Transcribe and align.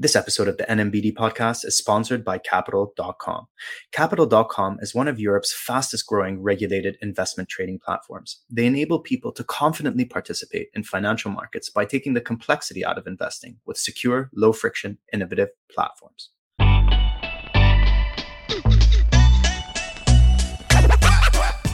This 0.00 0.14
episode 0.14 0.46
of 0.46 0.58
the 0.58 0.64
NMBD 0.66 1.14
podcast 1.14 1.64
is 1.64 1.76
sponsored 1.76 2.24
by 2.24 2.38
Capital.com. 2.38 3.48
Capital.com 3.90 4.78
is 4.80 4.94
one 4.94 5.08
of 5.08 5.18
Europe's 5.18 5.52
fastest 5.52 6.06
growing 6.06 6.40
regulated 6.40 6.96
investment 7.02 7.48
trading 7.48 7.80
platforms. 7.80 8.44
They 8.48 8.66
enable 8.66 9.00
people 9.00 9.32
to 9.32 9.42
confidently 9.42 10.04
participate 10.04 10.68
in 10.72 10.84
financial 10.84 11.32
markets 11.32 11.68
by 11.68 11.84
taking 11.84 12.14
the 12.14 12.20
complexity 12.20 12.84
out 12.84 12.96
of 12.96 13.08
investing 13.08 13.56
with 13.66 13.76
secure, 13.76 14.30
low 14.32 14.52
friction, 14.52 14.98
innovative 15.12 15.48
platforms. 15.68 16.30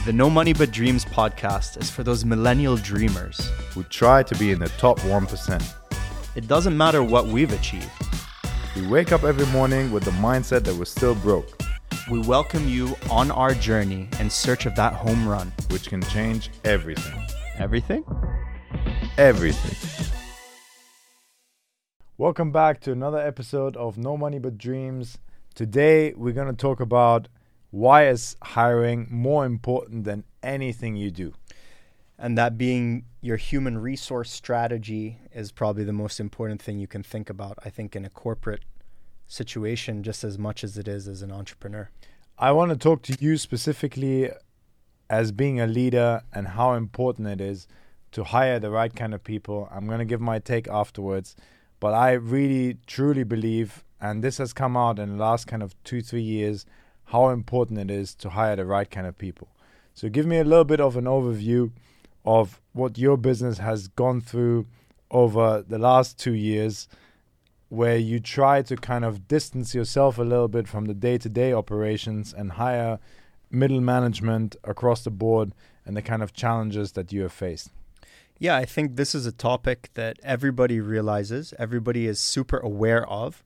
The 0.05 0.13
No 0.13 0.31
Money 0.31 0.53
But 0.53 0.71
Dreams 0.71 1.05
podcast 1.05 1.79
is 1.79 1.91
for 1.91 2.01
those 2.01 2.25
millennial 2.25 2.77
dreamers 2.77 3.51
who 3.69 3.83
try 3.83 4.23
to 4.23 4.35
be 4.37 4.49
in 4.49 4.57
the 4.57 4.69
top 4.79 4.99
1%. 5.01 5.84
It 6.35 6.49
doesn't 6.49 6.75
matter 6.75 7.01
what 7.01 7.27
we've 7.27 7.53
achieved 7.53 7.89
we 8.75 8.85
wake 8.87 9.13
up 9.13 9.23
every 9.23 9.45
morning 9.53 9.89
with 9.89 10.03
the 10.03 10.11
mindset 10.11 10.65
that 10.65 10.75
we're 10.75 10.83
still 10.83 11.15
broke. 11.15 11.47
We 12.11 12.19
welcome 12.19 12.67
you 12.67 12.93
on 13.09 13.31
our 13.31 13.53
journey 13.53 14.09
in 14.19 14.29
search 14.29 14.65
of 14.65 14.75
that 14.75 14.91
home 14.91 15.25
run, 15.25 15.53
which 15.69 15.87
can 15.87 16.01
change 16.01 16.49
everything. 16.65 17.25
Everything? 17.57 18.03
Everything. 19.17 20.05
Welcome 22.17 22.51
back 22.51 22.81
to 22.81 22.91
another 22.91 23.19
episode 23.19 23.77
of 23.77 23.97
No 23.97 24.17
Money 24.17 24.39
But 24.39 24.57
Dreams. 24.57 25.17
Today, 25.53 26.13
we're 26.17 26.33
going 26.33 26.47
to 26.47 26.53
talk 26.53 26.81
about 26.81 27.29
why 27.71 28.09
is 28.09 28.35
hiring 28.43 29.07
more 29.09 29.45
important 29.45 30.03
than 30.03 30.25
anything 30.43 30.97
you 30.97 31.11
do 31.11 31.33
and 32.17 32.37
that 32.37 32.57
being 32.57 33.05
your 33.21 33.37
human 33.37 33.77
resource 33.77 34.31
strategy 34.31 35.17
is 35.33 35.51
probably 35.51 35.83
the 35.83 35.93
most 35.93 36.19
important 36.19 36.61
thing 36.61 36.79
you 36.79 36.87
can 36.87 37.03
think 37.03 37.29
about 37.29 37.57
i 37.65 37.69
think 37.69 37.95
in 37.95 38.05
a 38.05 38.09
corporate 38.09 38.63
situation 39.27 40.03
just 40.03 40.23
as 40.23 40.37
much 40.37 40.63
as 40.63 40.77
it 40.77 40.87
is 40.87 41.07
as 41.07 41.21
an 41.21 41.31
entrepreneur. 41.31 41.89
I 42.37 42.51
want 42.51 42.71
to 42.71 42.77
talk 42.77 43.01
to 43.03 43.17
you 43.19 43.37
specifically 43.37 44.29
as 45.09 45.31
being 45.31 45.59
a 45.59 45.67
leader 45.67 46.21
and 46.31 46.49
how 46.49 46.73
important 46.73 47.27
it 47.27 47.41
is 47.41 47.67
to 48.11 48.25
hire 48.25 48.59
the 48.59 48.69
right 48.69 48.95
kind 48.95 49.13
of 49.13 49.23
people. 49.23 49.67
I'm 49.71 49.87
going 49.87 49.99
to 49.99 50.05
give 50.05 50.21
my 50.21 50.39
take 50.39 50.67
afterwards 50.67 51.35
but 51.79 51.93
i 51.93 52.11
really 52.13 52.77
truly 52.87 53.23
believe 53.23 53.83
and 53.99 54.23
this 54.23 54.37
has 54.37 54.53
come 54.53 54.77
out 54.77 54.97
in 54.97 55.09
the 55.17 55.23
last 55.23 55.45
kind 55.45 55.61
of 55.61 55.75
two 55.83 56.01
three 56.01 56.21
years 56.21 56.65
how 57.05 57.29
important 57.29 57.79
it 57.79 57.91
is 57.91 58.15
to 58.15 58.29
hire 58.31 58.55
the 58.55 58.65
right 58.65 58.89
kind 58.89 59.05
of 59.05 59.17
people. 59.17 59.47
So 59.93 60.09
give 60.09 60.25
me 60.25 60.37
a 60.37 60.43
little 60.43 60.63
bit 60.63 60.81
of 60.81 60.97
an 60.97 61.05
overview 61.05 61.71
of 62.25 62.59
what 62.73 62.97
your 62.97 63.17
business 63.17 63.59
has 63.59 63.87
gone 63.87 64.19
through 64.21 64.67
over 65.11 65.63
the 65.67 65.77
last 65.77 66.19
two 66.19 66.33
years, 66.33 66.87
where 67.69 67.97
you 67.97 68.19
try 68.19 68.61
to 68.61 68.75
kind 68.75 69.05
of 69.05 69.27
distance 69.27 69.75
yourself 69.75 70.17
a 70.17 70.23
little 70.23 70.47
bit 70.47 70.67
from 70.67 70.85
the 70.85 70.93
day 70.93 71.17
to 71.17 71.29
day 71.29 71.53
operations 71.53 72.33
and 72.33 72.53
hire 72.53 72.99
middle 73.51 73.81
management 73.81 74.55
across 74.63 75.03
the 75.03 75.11
board 75.11 75.53
and 75.85 75.95
the 75.95 76.01
kind 76.01 76.23
of 76.23 76.33
challenges 76.33 76.93
that 76.93 77.13
you 77.13 77.21
have 77.21 77.31
faced? 77.31 77.69
Yeah, 78.37 78.57
I 78.57 78.65
think 78.65 78.95
this 78.95 79.15
is 79.15 79.25
a 79.25 79.31
topic 79.31 79.89
that 79.93 80.19
everybody 80.21 80.81
realizes, 80.81 81.53
everybody 81.57 82.05
is 82.05 82.19
super 82.19 82.57
aware 82.57 83.07
of 83.07 83.43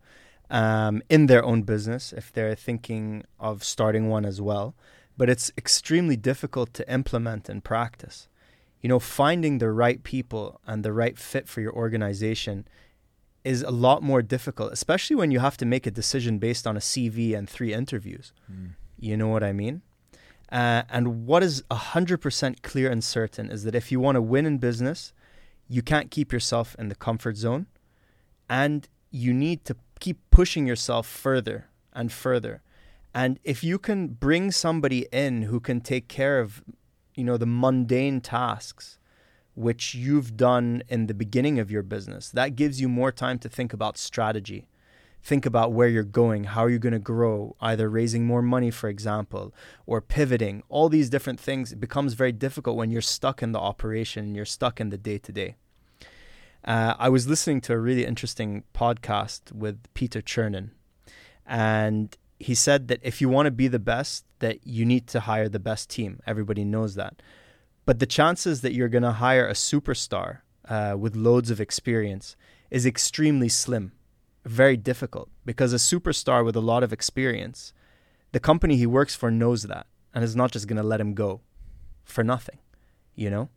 um, 0.50 1.04
in 1.10 1.28
their 1.28 1.44
own 1.44 1.62
business 1.62 2.12
if 2.12 2.34
they're 2.34 2.56
thinking 2.56 3.24
of 3.40 3.64
starting 3.64 4.10
one 4.10 4.26
as 4.26 4.42
well. 4.42 4.74
But 5.16 5.30
it's 5.30 5.52
extremely 5.58 6.16
difficult 6.16 6.74
to 6.76 6.92
implement 6.92 7.50
and 7.50 7.64
practice 7.64 8.30
you 8.82 8.90
know, 8.90 9.00
finding 9.00 9.58
the 9.58 9.72
right 9.72 10.04
people 10.04 10.62
and 10.66 10.84
the 10.84 10.94
right 10.94 11.18
fit 11.18 11.48
for 11.48 11.62
your 11.62 11.74
organization 11.74 12.68
is 13.44 13.62
a 13.62 13.72
lot 13.72 14.04
more 14.04 14.22
difficult, 14.22 14.72
especially 14.72 15.16
when 15.16 15.32
you 15.32 15.40
have 15.40 15.58
to 15.58 15.66
make 15.66 15.86
a 15.88 15.92
decision 15.92 16.40
based 16.40 16.68
on 16.68 16.76
a 16.78 16.80
CV 16.80 17.38
and 17.38 17.50
three 17.50 17.74
interviews. 17.74 18.34
Mm. 18.52 18.72
You 19.00 19.18
know 19.18 19.28
what 19.28 19.44
I 19.44 19.54
mean? 19.54 19.82
Uh, 20.52 20.84
and 20.90 21.26
what 21.26 21.44
is 21.44 21.64
100% 21.70 22.62
clear 22.64 22.92
and 22.92 23.04
certain 23.04 23.50
is 23.50 23.64
that 23.64 23.76
if 23.76 23.92
you 23.92 24.00
want 24.00 24.16
to 24.16 24.22
win 24.22 24.46
in 24.46 24.58
business, 24.58 25.14
you 25.68 25.82
can't 25.82 26.10
keep 26.10 26.34
yourself 26.34 26.76
in 26.80 26.90
the 26.90 26.96
comfort 26.96 27.38
zone 27.38 27.68
and 28.50 28.88
you 29.12 29.34
need 29.34 29.64
to 29.66 29.76
keep 30.00 30.18
pushing 30.32 30.66
yourself 30.66 31.06
further 31.06 31.68
and 31.94 32.12
further. 32.12 32.62
And 33.14 33.40
if 33.44 33.64
you 33.64 33.78
can 33.78 34.08
bring 34.08 34.52
somebody 34.52 35.08
in 35.12 35.44
who 35.44 35.60
can 35.60 35.82
take 35.82 36.08
care 36.08 36.40
of 36.40 36.64
you 37.20 37.26
know 37.26 37.38
the 37.38 37.46
mundane 37.46 38.22
tasks 38.22 38.98
which 39.56 39.94
you've 39.94 40.38
done 40.38 40.82
in 40.88 41.08
the 41.08 41.14
beginning 41.14 41.60
of 41.60 41.70
your 41.70 41.84
business 41.84 42.30
that 42.30 42.56
gives 42.56 42.80
you 42.80 42.88
more 42.88 43.12
time 43.12 43.38
to 43.38 43.50
think 43.50 43.74
about 43.74 43.98
strategy. 43.98 44.70
Think 45.22 45.46
about 45.46 45.74
where 45.74 45.90
you're 45.90 46.04
going 46.04 46.46
how 46.46 46.64
are 46.64 46.70
you 46.70 46.80
going 46.80 46.94
to 46.94 47.00
grow 47.00 47.56
either 47.60 47.90
raising 47.90 48.26
more 48.26 48.42
money 48.42 48.72
for 48.72 48.88
example 48.88 49.54
or 49.86 50.00
pivoting. 50.00 50.64
All 50.70 50.88
these 50.88 51.10
different 51.10 51.40
things 51.40 51.74
it 51.74 51.80
becomes 51.80 52.14
very 52.14 52.32
difficult 52.32 52.78
when 52.78 52.90
you're 52.90 53.02
stuck 53.02 53.44
in 53.44 53.52
the 53.52 53.60
operation 53.60 54.34
you're 54.34 54.46
stuck 54.46 54.80
in 54.80 54.90
the 54.90 54.98
day 54.98 55.18
to 55.18 55.32
day 55.32 55.56
I 56.64 57.10
was 57.10 57.28
listening 57.28 57.62
to 57.62 57.74
a 57.74 57.78
really 57.78 58.06
interesting 58.06 58.64
podcast 58.74 59.52
with 59.52 59.78
Peter 59.94 60.22
Chernin, 60.22 60.72
and 61.46 62.16
he 62.40 62.56
said 62.56 62.88
that 62.88 63.00
if 63.04 63.20
you 63.20 63.28
want 63.28 63.48
to 63.48 63.52
be 63.52 63.68
the 63.68 63.80
best, 63.80 64.26
that 64.40 64.66
you 64.66 64.86
need 64.86 65.08
to 65.08 65.22
hire 65.22 65.50
the 65.50 65.60
best 65.60 65.90
team. 65.90 66.22
Everybody 66.26 66.64
knows 66.64 66.96
that. 66.96 67.22
But 67.86 68.00
the 68.00 68.06
chances 68.06 68.62
that 68.62 68.74
you're 68.74 68.88
going 68.88 69.04
to 69.04 69.14
hire 69.14 69.48
a 69.48 69.54
superstar 69.54 70.40
uh, 70.68 70.96
with 70.98 71.16
loads 71.16 71.52
of 71.52 71.60
experience 71.60 72.38
is 72.70 72.86
extremely 72.86 73.50
slim, 73.50 73.92
very 74.46 74.78
difficult, 74.78 75.30
because 75.46 75.74
a 75.74 75.78
superstar 75.78 76.46
with 76.46 76.56
a 76.56 76.62
lot 76.62 76.84
of 76.84 76.94
experience, 76.94 77.74
the 78.32 78.40
company 78.40 78.78
he 78.78 78.86
works 78.86 79.16
for 79.16 79.30
knows 79.30 79.64
that 79.64 79.88
and 80.14 80.24
is 80.24 80.36
not 80.36 80.52
just 80.52 80.68
going 80.68 80.78
to 80.78 80.84
let 80.84 81.02
him 81.02 81.14
go 81.14 81.42
for 82.04 82.24
nothing, 82.24 82.60
you 83.16 83.30
know? 83.30 83.50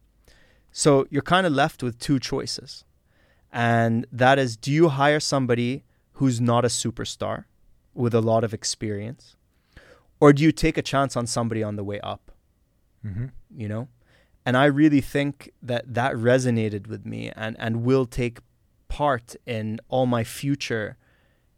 So 0.72 1.06
you're 1.10 1.22
kind 1.22 1.46
of 1.46 1.52
left 1.52 1.82
with 1.82 1.98
two 1.98 2.18
choices. 2.18 2.84
And 3.52 4.06
that 4.10 4.38
is 4.38 4.56
do 4.56 4.72
you 4.72 4.88
hire 4.88 5.20
somebody 5.20 5.84
who's 6.14 6.40
not 6.40 6.64
a 6.64 6.68
superstar? 6.68 7.44
With 7.94 8.14
a 8.14 8.20
lot 8.20 8.44
of 8.44 8.54
experience? 8.54 9.36
Or 10.20 10.32
do 10.32 10.42
you 10.42 10.52
take 10.52 10.78
a 10.78 10.82
chance 10.82 11.16
on 11.16 11.26
somebody 11.26 11.62
on 11.62 11.76
the 11.76 11.84
way 11.84 12.00
up? 12.00 12.30
Mm-hmm. 13.04 13.26
You 13.56 13.68
know? 13.68 13.88
And 14.44 14.56
I 14.56 14.66
really 14.66 15.00
think 15.00 15.50
that 15.62 15.94
that 15.94 16.14
resonated 16.14 16.86
with 16.86 17.06
me 17.06 17.30
and, 17.34 17.56
and 17.58 17.84
will 17.84 18.06
take 18.06 18.38
part 18.88 19.36
in 19.46 19.80
all 19.88 20.06
my 20.06 20.24
future 20.24 20.96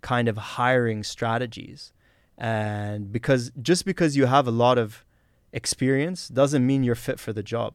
kind 0.00 0.28
of 0.28 0.36
hiring 0.36 1.02
strategies. 1.02 1.92
And 2.36 3.10
because 3.10 3.50
just 3.60 3.84
because 3.84 4.16
you 4.16 4.26
have 4.26 4.46
a 4.46 4.50
lot 4.50 4.76
of 4.76 5.04
experience 5.52 6.28
doesn't 6.28 6.66
mean 6.66 6.84
you're 6.84 6.94
fit 6.94 7.18
for 7.18 7.32
the 7.32 7.42
job. 7.42 7.74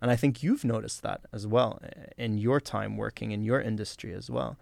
And 0.00 0.10
I 0.10 0.16
think 0.16 0.42
you've 0.42 0.64
noticed 0.64 1.02
that 1.02 1.22
as 1.32 1.46
well 1.46 1.80
in 2.16 2.38
your 2.38 2.60
time 2.60 2.96
working 2.96 3.30
in 3.30 3.42
your 3.42 3.60
industry 3.60 4.12
as 4.12 4.28
well 4.30 4.56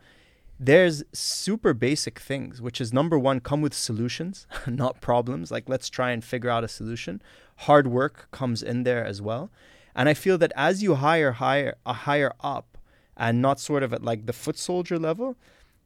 there's 0.59 1.03
super 1.13 1.75
basic 1.75 2.19
things, 2.19 2.63
which 2.63 2.81
is 2.81 2.93
number 2.93 3.19
one, 3.19 3.41
come 3.41 3.61
with 3.61 3.75
solutions, 3.75 4.47
not 4.67 5.01
problems. 5.01 5.51
Like, 5.51 5.69
let's 5.69 5.89
try 5.89 6.13
and 6.13 6.25
figure 6.25 6.51
out 6.51 6.65
a 6.65 6.69
solution. 6.69 7.21
Hard 7.59 7.87
work 7.87 8.29
comes 8.31 8.63
in 8.63 8.85
there 8.85 9.05
as 9.05 9.21
well. 9.21 9.51
And 9.95 10.09
I 10.09 10.15
feel 10.15 10.39
that 10.39 10.53
as 10.57 10.83
you 10.83 10.97
hire 10.97 11.33
higher, 11.33 11.77
uh, 11.85 11.91
a 11.91 11.93
higher 11.93 12.33
up 12.41 12.79
and 13.17 13.41
not 13.41 13.61
sort 13.61 13.83
of 13.83 13.93
at 13.93 14.03
like 14.03 14.27
the 14.27 14.33
foot 14.33 14.59
soldier 14.59 14.99
level, 14.99 15.37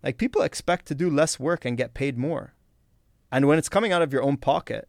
like 0.02 0.16
people 0.16 0.42
expect 0.42 0.86
to 0.86 0.94
do 0.94 1.10
less 1.10 1.38
work 1.38 1.64
and 1.64 1.76
get 1.76 1.94
paid 1.94 2.16
more. 2.16 2.54
And 3.30 3.46
when 3.46 3.58
it's 3.58 3.68
coming 3.68 3.92
out 3.92 4.00
of 4.00 4.12
your 4.12 4.22
own 4.22 4.38
pocket, 4.38 4.88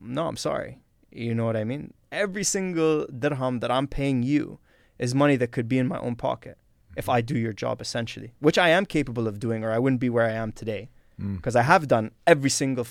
no, 0.00 0.26
I'm 0.26 0.36
sorry. 0.36 0.78
You 1.12 1.34
know 1.34 1.44
what 1.44 1.56
I 1.56 1.62
mean? 1.62 1.94
Every 2.10 2.42
single 2.42 3.06
dirham 3.06 3.60
that 3.60 3.70
I'm 3.70 3.86
paying 3.86 4.24
you 4.24 4.58
is 4.98 5.14
money 5.14 5.36
that 5.36 5.52
could 5.52 5.68
be 5.68 5.78
in 5.78 5.86
my 5.86 5.98
own 5.98 6.16
pocket 6.16 6.58
if 6.96 7.08
I 7.08 7.20
do 7.20 7.36
your 7.36 7.52
job 7.52 7.80
essentially, 7.80 8.32
which 8.40 8.58
I 8.58 8.68
am 8.70 8.86
capable 8.86 9.26
of 9.28 9.40
doing, 9.40 9.64
or 9.64 9.70
I 9.70 9.78
wouldn't 9.78 10.00
be 10.00 10.10
where 10.10 10.26
I 10.26 10.32
am 10.32 10.52
today 10.52 10.90
because 11.18 11.54
mm. 11.54 11.60
I 11.60 11.62
have 11.62 11.88
done 11.88 12.10
every 12.26 12.50
single 12.50 12.86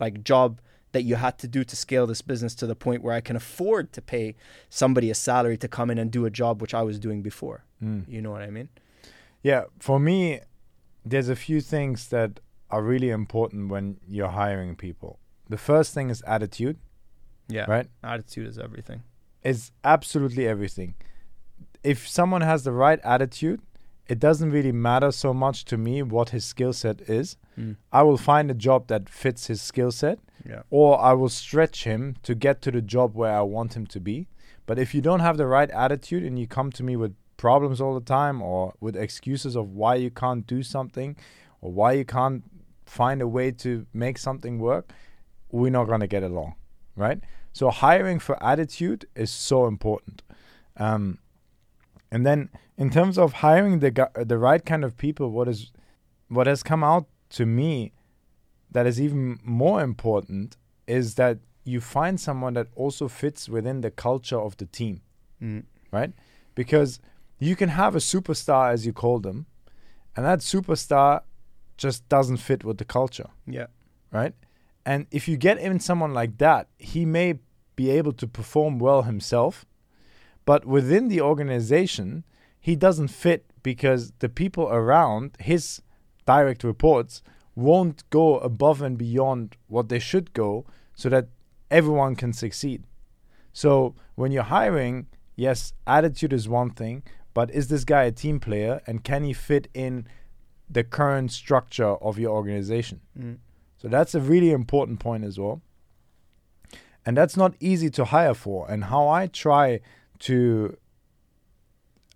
like 0.00 0.24
job 0.24 0.60
that 0.92 1.02
you 1.02 1.16
had 1.16 1.38
to 1.38 1.46
do 1.46 1.64
to 1.64 1.76
scale 1.76 2.06
this 2.06 2.22
business 2.22 2.54
to 2.56 2.66
the 2.66 2.74
point 2.74 3.02
where 3.02 3.14
I 3.14 3.20
can 3.20 3.36
afford 3.36 3.92
to 3.92 4.02
pay 4.02 4.34
somebody 4.70 5.10
a 5.10 5.14
salary 5.14 5.58
to 5.58 5.68
come 5.68 5.90
in 5.90 5.98
and 5.98 6.10
do 6.10 6.24
a 6.24 6.30
job 6.30 6.62
which 6.62 6.74
I 6.74 6.82
was 6.82 6.98
doing 6.98 7.22
before. 7.22 7.64
Mm. 7.82 8.04
You 8.08 8.22
know 8.22 8.30
what 8.30 8.42
I 8.42 8.50
mean? 8.50 8.68
Yeah, 9.42 9.64
for 9.78 10.00
me, 10.00 10.40
there's 11.04 11.28
a 11.28 11.36
few 11.36 11.60
things 11.60 12.08
that 12.08 12.40
are 12.70 12.82
really 12.82 13.10
important 13.10 13.68
when 13.68 13.98
you're 14.08 14.28
hiring 14.28 14.76
people. 14.76 15.18
The 15.48 15.58
first 15.58 15.94
thing 15.94 16.10
is 16.10 16.22
attitude. 16.22 16.78
Yeah. 17.48 17.66
Right? 17.68 17.88
Attitude 18.02 18.46
is 18.46 18.58
everything. 18.58 19.02
It's 19.42 19.72
absolutely 19.84 20.46
everything 20.46 20.94
if 21.82 22.08
someone 22.08 22.42
has 22.42 22.64
the 22.64 22.72
right 22.72 23.00
attitude, 23.04 23.60
it 24.08 24.18
doesn't 24.18 24.50
really 24.50 24.72
matter 24.72 25.12
so 25.12 25.34
much 25.34 25.64
to 25.66 25.76
me 25.76 26.02
what 26.02 26.30
his 26.30 26.44
skill 26.44 26.72
set 26.72 27.02
is. 27.02 27.36
Mm. 27.58 27.76
I 27.92 28.02
will 28.02 28.16
find 28.16 28.50
a 28.50 28.54
job 28.54 28.88
that 28.88 29.08
fits 29.08 29.48
his 29.48 29.60
skill 29.60 29.92
set, 29.92 30.18
yeah. 30.48 30.62
or 30.70 30.98
I 31.00 31.12
will 31.12 31.28
stretch 31.28 31.84
him 31.84 32.16
to 32.22 32.34
get 32.34 32.62
to 32.62 32.70
the 32.70 32.80
job 32.80 33.14
where 33.14 33.34
I 33.34 33.42
want 33.42 33.76
him 33.76 33.86
to 33.88 34.00
be. 34.00 34.28
But 34.64 34.78
if 34.78 34.94
you 34.94 35.00
don't 35.00 35.20
have 35.20 35.36
the 35.36 35.46
right 35.46 35.70
attitude 35.70 36.24
and 36.24 36.38
you 36.38 36.46
come 36.46 36.70
to 36.72 36.82
me 36.82 36.96
with 36.96 37.14
problems 37.36 37.80
all 37.80 37.94
the 37.94 38.04
time 38.04 38.42
or 38.42 38.74
with 38.80 38.96
excuses 38.96 39.56
of 39.56 39.70
why 39.70 39.94
you 39.94 40.10
can't 40.10 40.46
do 40.46 40.62
something 40.62 41.16
or 41.60 41.72
why 41.72 41.92
you 41.92 42.04
can't 42.04 42.44
find 42.86 43.20
a 43.20 43.28
way 43.28 43.50
to 43.50 43.86
make 43.92 44.18
something 44.18 44.58
work, 44.58 44.92
we're 45.50 45.70
not 45.70 45.86
going 45.86 46.00
to 46.00 46.06
get 46.06 46.22
along, 46.22 46.54
right? 46.96 47.20
So 47.52 47.70
hiring 47.70 48.18
for 48.18 48.42
attitude 48.42 49.06
is 49.14 49.30
so 49.30 49.66
important. 49.66 50.22
Um, 50.76 51.18
and 52.10 52.24
then 52.26 52.48
in 52.76 52.90
terms 52.90 53.18
of 53.18 53.32
hiring 53.34 53.80
the 53.80 53.90
the 54.26 54.38
right 54.38 54.64
kind 54.64 54.84
of 54.84 54.96
people, 54.96 55.30
what 55.30 55.48
is 55.48 55.72
what 56.28 56.46
has 56.46 56.62
come 56.62 56.82
out 56.84 57.06
to 57.30 57.44
me 57.46 57.92
that 58.70 58.86
is 58.86 59.00
even 59.00 59.38
more 59.42 59.82
important 59.82 60.56
is 60.86 61.14
that 61.14 61.38
you 61.64 61.80
find 61.80 62.18
someone 62.20 62.54
that 62.54 62.68
also 62.74 63.08
fits 63.08 63.48
within 63.48 63.80
the 63.82 63.90
culture 63.90 64.38
of 64.40 64.56
the 64.56 64.66
team, 64.66 65.00
Mm. 65.42 65.64
right? 65.92 66.12
Because 66.54 66.98
you 67.38 67.54
can 67.56 67.68
have 67.70 67.94
a 67.94 67.98
superstar 68.00 68.72
as 68.72 68.84
you 68.86 68.92
call 68.92 69.20
them, 69.20 69.46
and 70.16 70.24
that 70.26 70.40
superstar 70.40 71.22
just 71.76 72.08
doesn't 72.08 72.38
fit 72.38 72.64
with 72.64 72.78
the 72.78 72.84
culture 72.84 73.28
Yeah. 73.46 73.66
right? 74.10 74.34
And 74.84 75.06
if 75.10 75.28
you 75.28 75.36
get 75.36 75.58
in 75.58 75.78
someone 75.80 76.12
like 76.14 76.38
that, 76.38 76.68
he 76.78 77.04
may 77.04 77.38
be 77.76 77.90
able 77.90 78.12
to 78.14 78.26
perform 78.26 78.78
well 78.78 79.02
himself, 79.02 79.64
but 80.48 80.64
within 80.64 81.08
the 81.08 81.20
organization, 81.20 82.24
he 82.58 82.74
doesn't 82.74 83.08
fit 83.08 83.44
because 83.62 84.12
the 84.20 84.30
people 84.30 84.66
around 84.70 85.36
his 85.38 85.82
direct 86.24 86.64
reports 86.64 87.20
won't 87.54 88.08
go 88.08 88.38
above 88.38 88.80
and 88.80 88.96
beyond 88.96 89.58
what 89.66 89.90
they 89.90 89.98
should 89.98 90.32
go 90.32 90.64
so 90.94 91.10
that 91.10 91.28
everyone 91.70 92.16
can 92.16 92.32
succeed. 92.32 92.82
So 93.52 93.94
when 94.14 94.32
you're 94.32 94.42
hiring, 94.42 95.08
yes, 95.36 95.74
attitude 95.86 96.32
is 96.32 96.48
one 96.48 96.70
thing, 96.70 97.02
but 97.34 97.50
is 97.50 97.68
this 97.68 97.84
guy 97.84 98.04
a 98.04 98.10
team 98.10 98.40
player 98.40 98.80
and 98.86 99.04
can 99.04 99.24
he 99.24 99.34
fit 99.34 99.68
in 99.74 100.06
the 100.70 100.82
current 100.82 101.30
structure 101.30 101.96
of 101.96 102.18
your 102.18 102.34
organization? 102.34 103.02
Mm. 103.18 103.36
So 103.76 103.88
that's 103.88 104.14
a 104.14 104.20
really 104.22 104.52
important 104.52 104.98
point 104.98 105.24
as 105.24 105.38
well. 105.38 105.60
And 107.04 107.18
that's 107.18 107.36
not 107.36 107.52
easy 107.60 107.90
to 107.90 108.06
hire 108.06 108.32
for. 108.32 108.66
And 108.70 108.84
how 108.84 109.08
I 109.08 109.26
try 109.26 109.80
to 110.20 110.76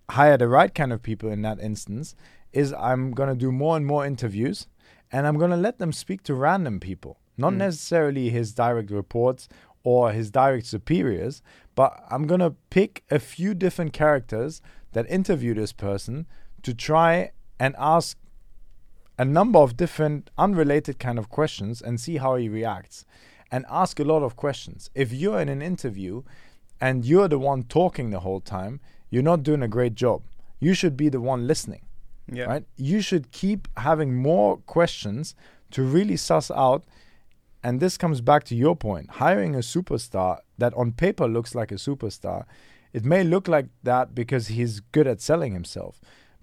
hire 0.09 0.37
the 0.37 0.47
right 0.47 0.73
kind 0.73 0.91
of 0.93 1.01
people 1.01 1.29
in 1.29 1.41
that 1.43 1.59
instance 1.59 2.15
is 2.51 2.73
I'm 2.73 3.11
going 3.11 3.29
to 3.29 3.35
do 3.35 3.51
more 3.51 3.75
and 3.77 3.85
more 3.85 4.05
interviews 4.05 4.67
and 5.11 5.25
I'm 5.27 5.37
going 5.37 5.51
to 5.51 5.57
let 5.57 5.79
them 5.79 5.91
speak 5.91 6.23
to 6.23 6.33
random 6.35 6.79
people, 6.79 7.19
not 7.37 7.53
Mm. 7.53 7.57
necessarily 7.57 8.29
his 8.29 8.53
direct 8.53 8.91
reports 8.91 9.47
or 9.83 10.11
his 10.11 10.31
direct 10.31 10.65
superiors, 10.65 11.41
but 11.75 12.03
I'm 12.09 12.25
going 12.27 12.39
to 12.39 12.55
pick 12.69 13.03
a 13.11 13.19
few 13.19 13.53
different 13.53 13.93
characters 13.93 14.61
that 14.93 15.09
interview 15.09 15.53
this 15.53 15.73
person 15.73 16.25
to 16.63 16.73
try 16.73 17.31
and 17.59 17.75
ask 17.77 18.17
a 19.17 19.25
number 19.25 19.59
of 19.59 19.77
different 19.77 20.29
unrelated 20.37 20.99
kind 20.99 21.19
of 21.19 21.29
questions 21.29 21.81
and 21.81 21.99
see 21.99 22.17
how 22.17 22.35
he 22.35 22.49
reacts 22.49 23.05
and 23.51 23.65
ask 23.69 23.99
a 23.99 24.03
lot 24.03 24.23
of 24.23 24.35
questions. 24.35 24.89
If 24.95 25.11
you're 25.13 25.39
in 25.39 25.49
an 25.49 25.61
interview 25.61 26.23
and 26.85 27.05
you're 27.09 27.29
the 27.29 27.39
one 27.51 27.61
talking 27.79 28.07
the 28.09 28.19
whole 28.25 28.41
time, 28.57 28.73
you're 29.11 29.29
not 29.31 29.43
doing 29.49 29.63
a 29.63 29.67
great 29.77 29.95
job. 30.05 30.19
You 30.59 30.73
should 30.79 30.95
be 31.03 31.09
the 31.15 31.21
one 31.31 31.41
listening, 31.51 31.83
Yeah. 32.37 32.45
right? 32.51 32.65
You 32.91 32.99
should 33.07 33.25
keep 33.31 33.61
having 33.89 34.11
more 34.31 34.49
questions 34.75 35.35
to 35.75 35.79
really 35.95 36.17
suss 36.17 36.49
out. 36.67 36.81
And 37.65 37.79
this 37.79 37.95
comes 38.03 38.19
back 38.29 38.43
to 38.49 38.55
your 38.63 38.75
point 38.75 39.07
hiring 39.23 39.53
a 39.55 39.59
superstar 39.73 40.33
that 40.61 40.73
on 40.81 40.91
paper 41.05 41.27
looks 41.35 41.55
like 41.59 41.71
a 41.71 41.79
superstar. 41.87 42.39
It 42.97 43.03
may 43.13 43.23
look 43.23 43.47
like 43.47 43.67
that 43.83 44.05
because 44.13 44.45
he's 44.55 44.81
good 44.95 45.07
at 45.13 45.21
selling 45.21 45.53
himself. 45.53 45.93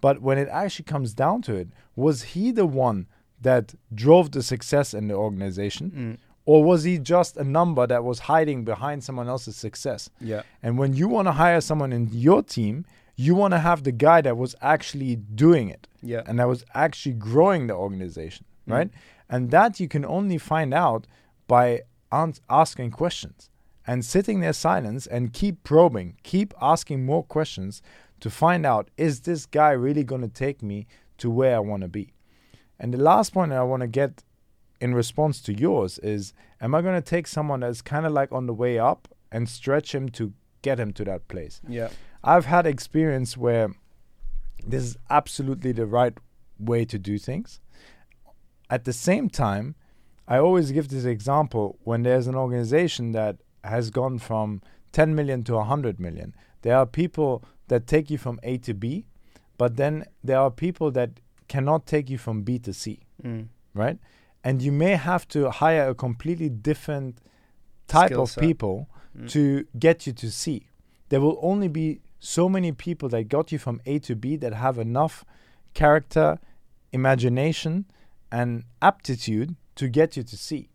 But 0.00 0.16
when 0.26 0.38
it 0.38 0.48
actually 0.62 0.86
comes 0.94 1.10
down 1.24 1.42
to 1.42 1.52
it, 1.62 1.68
was 1.94 2.16
he 2.34 2.44
the 2.52 2.66
one 2.86 3.06
that 3.48 3.74
drove 3.94 4.26
the 4.30 4.42
success 4.42 4.94
in 4.94 5.08
the 5.08 5.14
organization? 5.26 5.86
Mm. 5.90 6.16
Or 6.46 6.64
was 6.64 6.84
he 6.84 6.98
just 6.98 7.36
a 7.36 7.44
number 7.44 7.86
that 7.86 8.02
was 8.02 8.20
hiding 8.20 8.64
behind 8.64 9.04
someone 9.04 9.28
else's 9.28 9.56
success? 9.56 10.10
Yeah. 10.20 10.42
And 10.62 10.78
when 10.78 10.94
you 10.94 11.06
want 11.08 11.28
to 11.28 11.32
hire 11.32 11.60
someone 11.60 11.92
in 11.92 12.08
your 12.12 12.42
team, 12.42 12.86
you 13.16 13.34
want 13.34 13.52
to 13.52 13.58
have 13.58 13.82
the 13.84 13.92
guy 13.92 14.20
that 14.22 14.36
was 14.36 14.54
actually 14.62 15.16
doing 15.16 15.68
it 15.68 15.86
Yeah. 16.02 16.22
and 16.26 16.38
that 16.38 16.48
was 16.48 16.64
actually 16.74 17.12
growing 17.14 17.66
the 17.66 17.74
organization, 17.74 18.46
Mm. 18.66 18.72
right? 18.72 18.90
And 19.28 19.50
that 19.50 19.78
you 19.78 19.86
can 19.88 20.04
only 20.04 20.38
find 20.38 20.72
out 20.72 21.06
by 21.46 21.82
asking 22.48 22.90
questions 22.90 23.50
and 23.86 24.04
sitting 24.04 24.40
there 24.40 24.52
silence 24.52 25.06
and 25.06 25.32
keep 25.32 25.62
probing, 25.62 26.16
keep 26.22 26.54
asking 26.60 27.04
more 27.04 27.22
questions 27.24 27.82
to 28.20 28.30
find 28.30 28.64
out 28.66 28.90
is 28.96 29.20
this 29.20 29.46
guy 29.46 29.70
really 29.70 30.04
going 30.04 30.22
to 30.22 30.28
take 30.28 30.62
me 30.62 30.86
to 31.18 31.30
where 31.30 31.56
I 31.56 31.60
want 31.60 31.82
to 31.82 31.88
be? 31.88 32.12
And 32.78 32.94
the 32.94 32.98
last 32.98 33.34
point 33.34 33.52
I 33.52 33.62
want 33.62 33.82
to 33.82 33.86
get 33.86 34.24
in 34.80 34.94
response 34.94 35.40
to 35.42 35.52
yours 35.52 35.98
is 35.98 36.32
am 36.60 36.74
I 36.74 36.82
going 36.82 37.00
to 37.00 37.06
take 37.06 37.26
someone 37.26 37.60
that's 37.60 37.82
kind 37.82 38.06
of 38.06 38.12
like 38.12 38.32
on 38.32 38.46
the 38.46 38.54
way 38.54 38.78
up 38.78 39.08
and 39.30 39.48
stretch 39.48 39.94
him 39.94 40.08
to 40.10 40.32
get 40.62 40.78
him 40.80 40.92
to 40.94 41.04
that 41.04 41.28
place? 41.28 41.60
Yeah. 41.68 41.88
I've 42.24 42.46
had 42.46 42.66
experience 42.66 43.36
where 43.36 43.68
this 44.66 44.82
is 44.84 44.96
absolutely 45.08 45.72
the 45.72 45.86
right 45.86 46.16
way 46.58 46.84
to 46.84 46.98
do 46.98 47.18
things. 47.18 47.60
At 48.68 48.84
the 48.84 48.92
same 48.92 49.28
time, 49.28 49.74
I 50.28 50.38
always 50.38 50.70
give 50.70 50.88
this 50.88 51.04
example 51.04 51.78
when 51.82 52.02
there's 52.02 52.26
an 52.26 52.34
organization 52.36 53.12
that 53.12 53.36
has 53.64 53.90
gone 53.90 54.18
from 54.18 54.62
10 54.92 55.14
million 55.14 55.42
to 55.44 55.54
100 55.54 55.98
million. 55.98 56.34
There 56.62 56.76
are 56.76 56.86
people 56.86 57.42
that 57.68 57.86
take 57.86 58.10
you 58.10 58.18
from 58.18 58.38
A 58.42 58.58
to 58.58 58.74
B, 58.74 59.06
but 59.58 59.76
then 59.76 60.04
there 60.22 60.38
are 60.38 60.50
people 60.50 60.90
that 60.92 61.20
cannot 61.48 61.86
take 61.86 62.08
you 62.10 62.18
from 62.18 62.42
B 62.42 62.58
to 62.60 62.72
C 62.72 63.00
Mm. 63.24 63.48
right? 63.74 63.98
And 64.42 64.62
you 64.62 64.72
may 64.72 64.96
have 64.96 65.28
to 65.28 65.50
hire 65.50 65.88
a 65.88 65.94
completely 65.94 66.48
different 66.48 67.18
type 67.86 68.08
Skill 68.10 68.22
of 68.22 68.30
set. 68.30 68.44
people 68.44 68.88
Mm. 69.16 69.28
to 69.30 69.66
get 69.78 70.06
you 70.06 70.12
to 70.12 70.30
C. 70.30 70.68
There 71.08 71.20
will 71.20 71.38
only 71.42 71.66
be 71.66 72.00
so 72.20 72.48
many 72.48 72.70
people 72.70 73.08
that 73.08 73.24
got 73.24 73.50
you 73.50 73.58
from 73.58 73.80
A 73.84 73.98
to 74.00 74.14
B 74.14 74.36
that 74.36 74.54
have 74.54 74.78
enough 74.78 75.24
character, 75.74 76.38
imagination, 76.92 77.86
and 78.30 78.64
aptitude 78.80 79.56
to 79.74 79.88
get 79.88 80.16
you 80.16 80.22
to 80.22 80.36
C, 80.36 80.68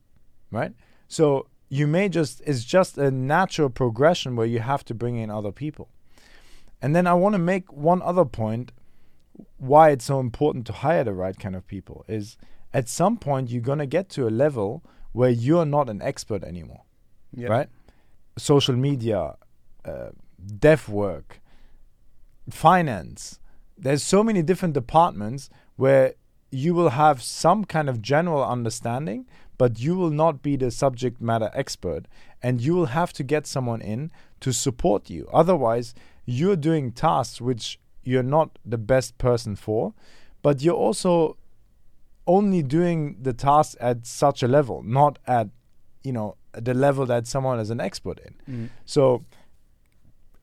right? 0.51 0.73
So 1.07 1.47
you 1.69 1.87
may 1.87 2.09
just, 2.09 2.41
it's 2.45 2.65
just 2.65 2.97
a 2.97 3.09
natural 3.09 3.69
progression 3.69 4.35
where 4.35 4.47
you 4.47 4.59
have 4.59 4.83
to 4.85 4.93
bring 4.93 5.15
in 5.15 5.29
other 5.29 5.51
people. 5.51 5.87
And 6.81 6.95
then 6.95 7.07
I 7.07 7.13
want 7.13 7.33
to 7.33 7.39
make 7.39 7.71
one 7.71 8.01
other 8.01 8.25
point 8.25 8.71
why 9.57 9.91
it's 9.91 10.05
so 10.05 10.19
important 10.19 10.65
to 10.67 10.73
hire 10.73 11.03
the 11.03 11.13
right 11.13 11.37
kind 11.39 11.55
of 11.55 11.65
people 11.67 12.03
is 12.07 12.37
at 12.79 12.85
some 12.89 13.15
point 13.27 13.49
you're 13.51 13.69
going 13.71 13.83
to 13.87 13.91
get 13.97 14.05
to 14.15 14.21
a 14.27 14.33
level 14.45 14.69
where 15.19 15.29
you're 15.45 15.69
not 15.77 15.85
an 15.93 16.01
expert 16.11 16.43
anymore 16.51 16.83
Yeah. 17.41 17.49
right 17.55 17.69
social 18.51 18.75
media 18.87 19.19
uh, 19.91 20.09
dev 20.65 20.81
work 20.89 21.27
finance 22.49 23.39
there's 23.77 24.03
so 24.03 24.23
many 24.23 24.41
different 24.41 24.73
departments 24.73 25.49
where 25.75 26.13
you 26.51 26.73
will 26.73 26.89
have 26.89 27.21
some 27.21 27.65
kind 27.65 27.89
of 27.89 28.01
general 28.01 28.43
understanding 28.43 29.25
but 29.57 29.79
you 29.79 29.95
will 29.95 30.11
not 30.23 30.41
be 30.41 30.55
the 30.55 30.71
subject 30.71 31.21
matter 31.21 31.49
expert 31.53 32.03
and 32.43 32.61
you 32.61 32.73
will 32.75 32.87
have 32.99 33.11
to 33.13 33.23
get 33.23 33.47
someone 33.47 33.81
in 33.81 34.11
to 34.39 34.51
support 34.53 35.09
you 35.09 35.27
otherwise 35.33 35.93
you're 36.25 36.55
doing 36.69 36.91
tasks 36.91 37.41
which 37.41 37.79
you're 38.03 38.23
not 38.37 38.49
the 38.65 38.77
best 38.77 39.17
person 39.17 39.55
for 39.55 39.93
but 40.41 40.61
you're 40.61 40.75
also 40.87 41.37
only 42.27 42.61
doing 42.63 43.17
the 43.21 43.33
task 43.33 43.77
at 43.79 44.05
such 44.05 44.43
a 44.43 44.47
level 44.47 44.83
not 44.83 45.19
at 45.27 45.47
you 46.03 46.11
know 46.11 46.35
the 46.53 46.73
level 46.73 47.05
that 47.05 47.27
someone 47.27 47.59
is 47.59 47.69
an 47.69 47.79
expert 47.79 48.19
in 48.19 48.33
Mm. 48.47 48.69
so, 48.85 49.25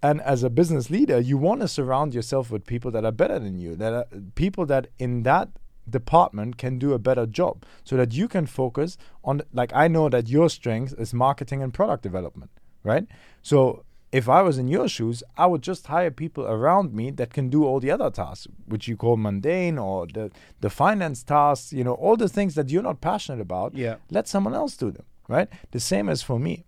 and 0.02 0.20
as 0.22 0.42
a 0.42 0.50
business 0.50 0.90
leader, 0.90 1.20
you 1.20 1.38
want 1.38 1.60
to 1.60 1.68
surround 1.68 2.12
yourself 2.12 2.50
with 2.50 2.66
people 2.66 2.90
that 2.90 3.04
are 3.04 3.12
better 3.12 3.38
than 3.38 3.60
you, 3.60 3.76
that 3.76 3.92
are 3.92 4.06
people 4.34 4.66
that 4.66 4.88
in 4.98 5.22
that 5.22 5.48
department 5.88 6.58
can 6.58 6.78
do 6.78 6.92
a 6.92 6.98
better 6.98 7.24
job, 7.24 7.64
so 7.84 7.96
that 7.96 8.12
you 8.12 8.26
can 8.26 8.46
focus 8.46 8.98
on. 9.22 9.42
Like 9.52 9.72
I 9.72 9.86
know 9.88 10.08
that 10.08 10.28
your 10.28 10.50
strength 10.50 10.92
is 10.98 11.14
marketing 11.14 11.62
and 11.62 11.72
product 11.72 12.02
development, 12.02 12.50
right? 12.82 13.06
So. 13.42 13.84
If 14.12 14.28
I 14.28 14.42
was 14.42 14.58
in 14.58 14.68
your 14.68 14.88
shoes, 14.88 15.22
I 15.38 15.46
would 15.46 15.62
just 15.62 15.86
hire 15.86 16.10
people 16.10 16.44
around 16.46 16.92
me 16.92 17.10
that 17.12 17.32
can 17.32 17.48
do 17.48 17.64
all 17.64 17.80
the 17.80 17.90
other 17.90 18.10
tasks, 18.10 18.46
which 18.66 18.86
you 18.86 18.96
call 18.96 19.16
mundane 19.16 19.78
or 19.78 20.06
the 20.06 20.30
the 20.60 20.68
finance 20.70 21.22
tasks, 21.22 21.72
you 21.72 21.82
know, 21.84 21.94
all 21.94 22.16
the 22.16 22.28
things 22.28 22.54
that 22.54 22.68
you're 22.70 22.82
not 22.90 23.00
passionate 23.00 23.40
about 23.40 23.74
Yeah. 23.74 23.96
let 24.10 24.28
someone 24.28 24.54
else 24.54 24.76
do 24.76 24.90
them 24.90 25.04
right? 25.28 25.48
The 25.70 25.80
same 25.80 26.08
as 26.10 26.22
for 26.22 26.38
me. 26.38 26.64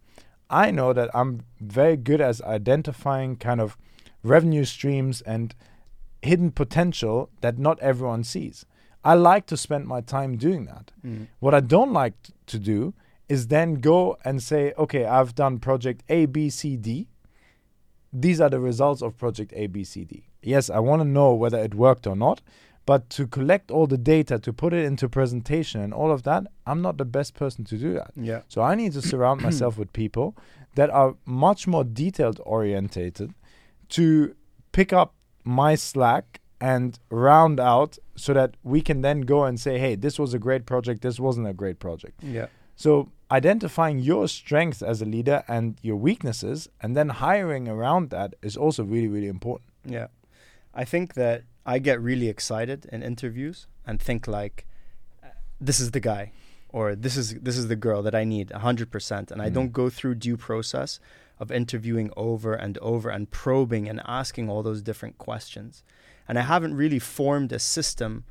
I 0.48 0.70
know 0.70 0.92
that 0.94 1.08
i'm 1.14 1.40
very 1.60 1.96
good 1.96 2.20
as 2.20 2.40
identifying 2.42 3.36
kind 3.36 3.60
of 3.60 3.76
revenue 4.22 4.64
streams 4.64 5.20
and 5.22 5.54
hidden 6.22 6.50
potential 6.50 7.28
that 7.40 7.58
not 7.58 7.78
everyone 7.80 8.24
sees. 8.24 8.64
I 9.04 9.14
like 9.14 9.44
to 9.46 9.56
spend 9.56 9.86
my 9.86 10.00
time 10.00 10.36
doing 10.36 10.64
that. 10.66 10.92
Mm. 11.06 11.26
what 11.40 11.54
i 11.54 11.60
don't 11.60 11.92
like 12.02 12.14
t- 12.22 12.32
to 12.52 12.58
do 12.58 12.94
is 13.28 13.48
then 13.48 13.74
go 13.90 14.16
and 14.24 14.42
say 14.42 14.72
okay 14.84 15.04
i've 15.16 15.34
done 15.34 15.58
project 15.58 16.02
a 16.08 16.20
b 16.26 16.48
c 16.50 16.76
d 16.76 17.08
these 18.14 18.40
are 18.40 18.48
the 18.48 18.60
results 18.60 19.02
of 19.02 19.16
project 19.18 19.52
a 19.56 19.66
b 19.66 19.84
c 19.84 20.04
d 20.04 20.24
yes, 20.44 20.70
I 20.70 20.78
want 20.78 21.02
to 21.02 21.08
know 21.08 21.34
whether 21.34 21.58
it 21.58 21.74
worked 21.74 22.06
or 22.06 22.16
not. 22.16 22.40
But 22.86 23.08
to 23.10 23.26
collect 23.26 23.70
all 23.70 23.86
the 23.86 23.96
data, 23.96 24.38
to 24.38 24.52
put 24.52 24.74
it 24.74 24.84
into 24.84 25.08
presentation 25.08 25.80
and 25.80 25.94
all 25.94 26.12
of 26.12 26.22
that, 26.24 26.46
I'm 26.66 26.82
not 26.82 26.98
the 26.98 27.06
best 27.06 27.32
person 27.34 27.64
to 27.64 27.78
do 27.78 27.94
that. 27.94 28.10
Yeah. 28.14 28.42
So 28.48 28.60
I 28.60 28.74
need 28.74 28.92
to 28.92 29.00
surround 29.12 29.40
myself 29.40 29.78
with 29.78 29.92
people 29.94 30.36
that 30.74 30.90
are 30.90 31.16
much 31.24 31.66
more 31.66 31.82
detailed 31.82 32.40
orientated 32.44 33.32
to 33.90 34.36
pick 34.72 34.92
up 34.92 35.14
my 35.44 35.76
slack 35.76 36.40
and 36.60 36.98
round 37.08 37.58
out 37.58 37.96
so 38.16 38.34
that 38.34 38.56
we 38.62 38.82
can 38.82 39.00
then 39.00 39.22
go 39.22 39.44
and 39.44 39.58
say, 39.58 39.78
hey, 39.78 39.94
this 39.94 40.18
was 40.18 40.34
a 40.34 40.38
great 40.38 40.66
project, 40.66 41.00
this 41.00 41.18
wasn't 41.18 41.46
a 41.46 41.54
great 41.54 41.78
project. 41.78 42.22
Yeah. 42.22 42.46
So 42.76 43.10
identifying 43.30 43.98
your 43.98 44.28
strengths 44.28 44.82
as 44.82 45.00
a 45.00 45.04
leader 45.04 45.42
and 45.48 45.76
your 45.82 45.96
weaknesses 45.96 46.68
and 46.80 46.96
then 46.96 47.08
hiring 47.08 47.68
around 47.68 48.10
that 48.10 48.34
is 48.42 48.56
also 48.56 48.84
really, 48.84 49.08
really 49.08 49.28
important. 49.28 49.70
Yeah. 49.84 50.08
I 50.74 50.84
think 50.84 51.14
that 51.14 51.44
I 51.64 51.78
get 51.78 52.00
really 52.00 52.28
excited 52.28 52.86
in 52.92 53.02
interviews 53.02 53.66
and 53.86 54.00
think 54.00 54.26
like 54.26 54.66
this 55.60 55.80
is 55.80 55.92
the 55.92 56.00
guy 56.00 56.32
or 56.68 56.94
this 56.96 57.16
is 57.16 57.34
this 57.40 57.56
is 57.56 57.68
the 57.68 57.76
girl 57.76 58.02
that 58.02 58.14
I 58.14 58.24
need 58.24 58.48
100% 58.50 59.30
and 59.30 59.40
I 59.40 59.48
Mm. 59.50 59.54
don't 59.54 59.72
go 59.72 59.88
through 59.88 60.16
due 60.16 60.36
process 60.36 60.98
of 61.38 61.50
interviewing 61.50 62.10
over 62.16 62.54
and 62.54 62.76
over 62.78 63.08
and 63.10 63.30
probing 63.30 63.88
and 63.88 64.00
asking 64.04 64.48
all 64.50 64.62
those 64.62 64.82
different 64.82 65.16
questions. 65.18 65.82
And 66.28 66.38
I 66.38 66.42
haven't 66.42 66.74
really 66.74 66.98
formed 66.98 67.52
a 67.52 67.58
system 67.58 68.24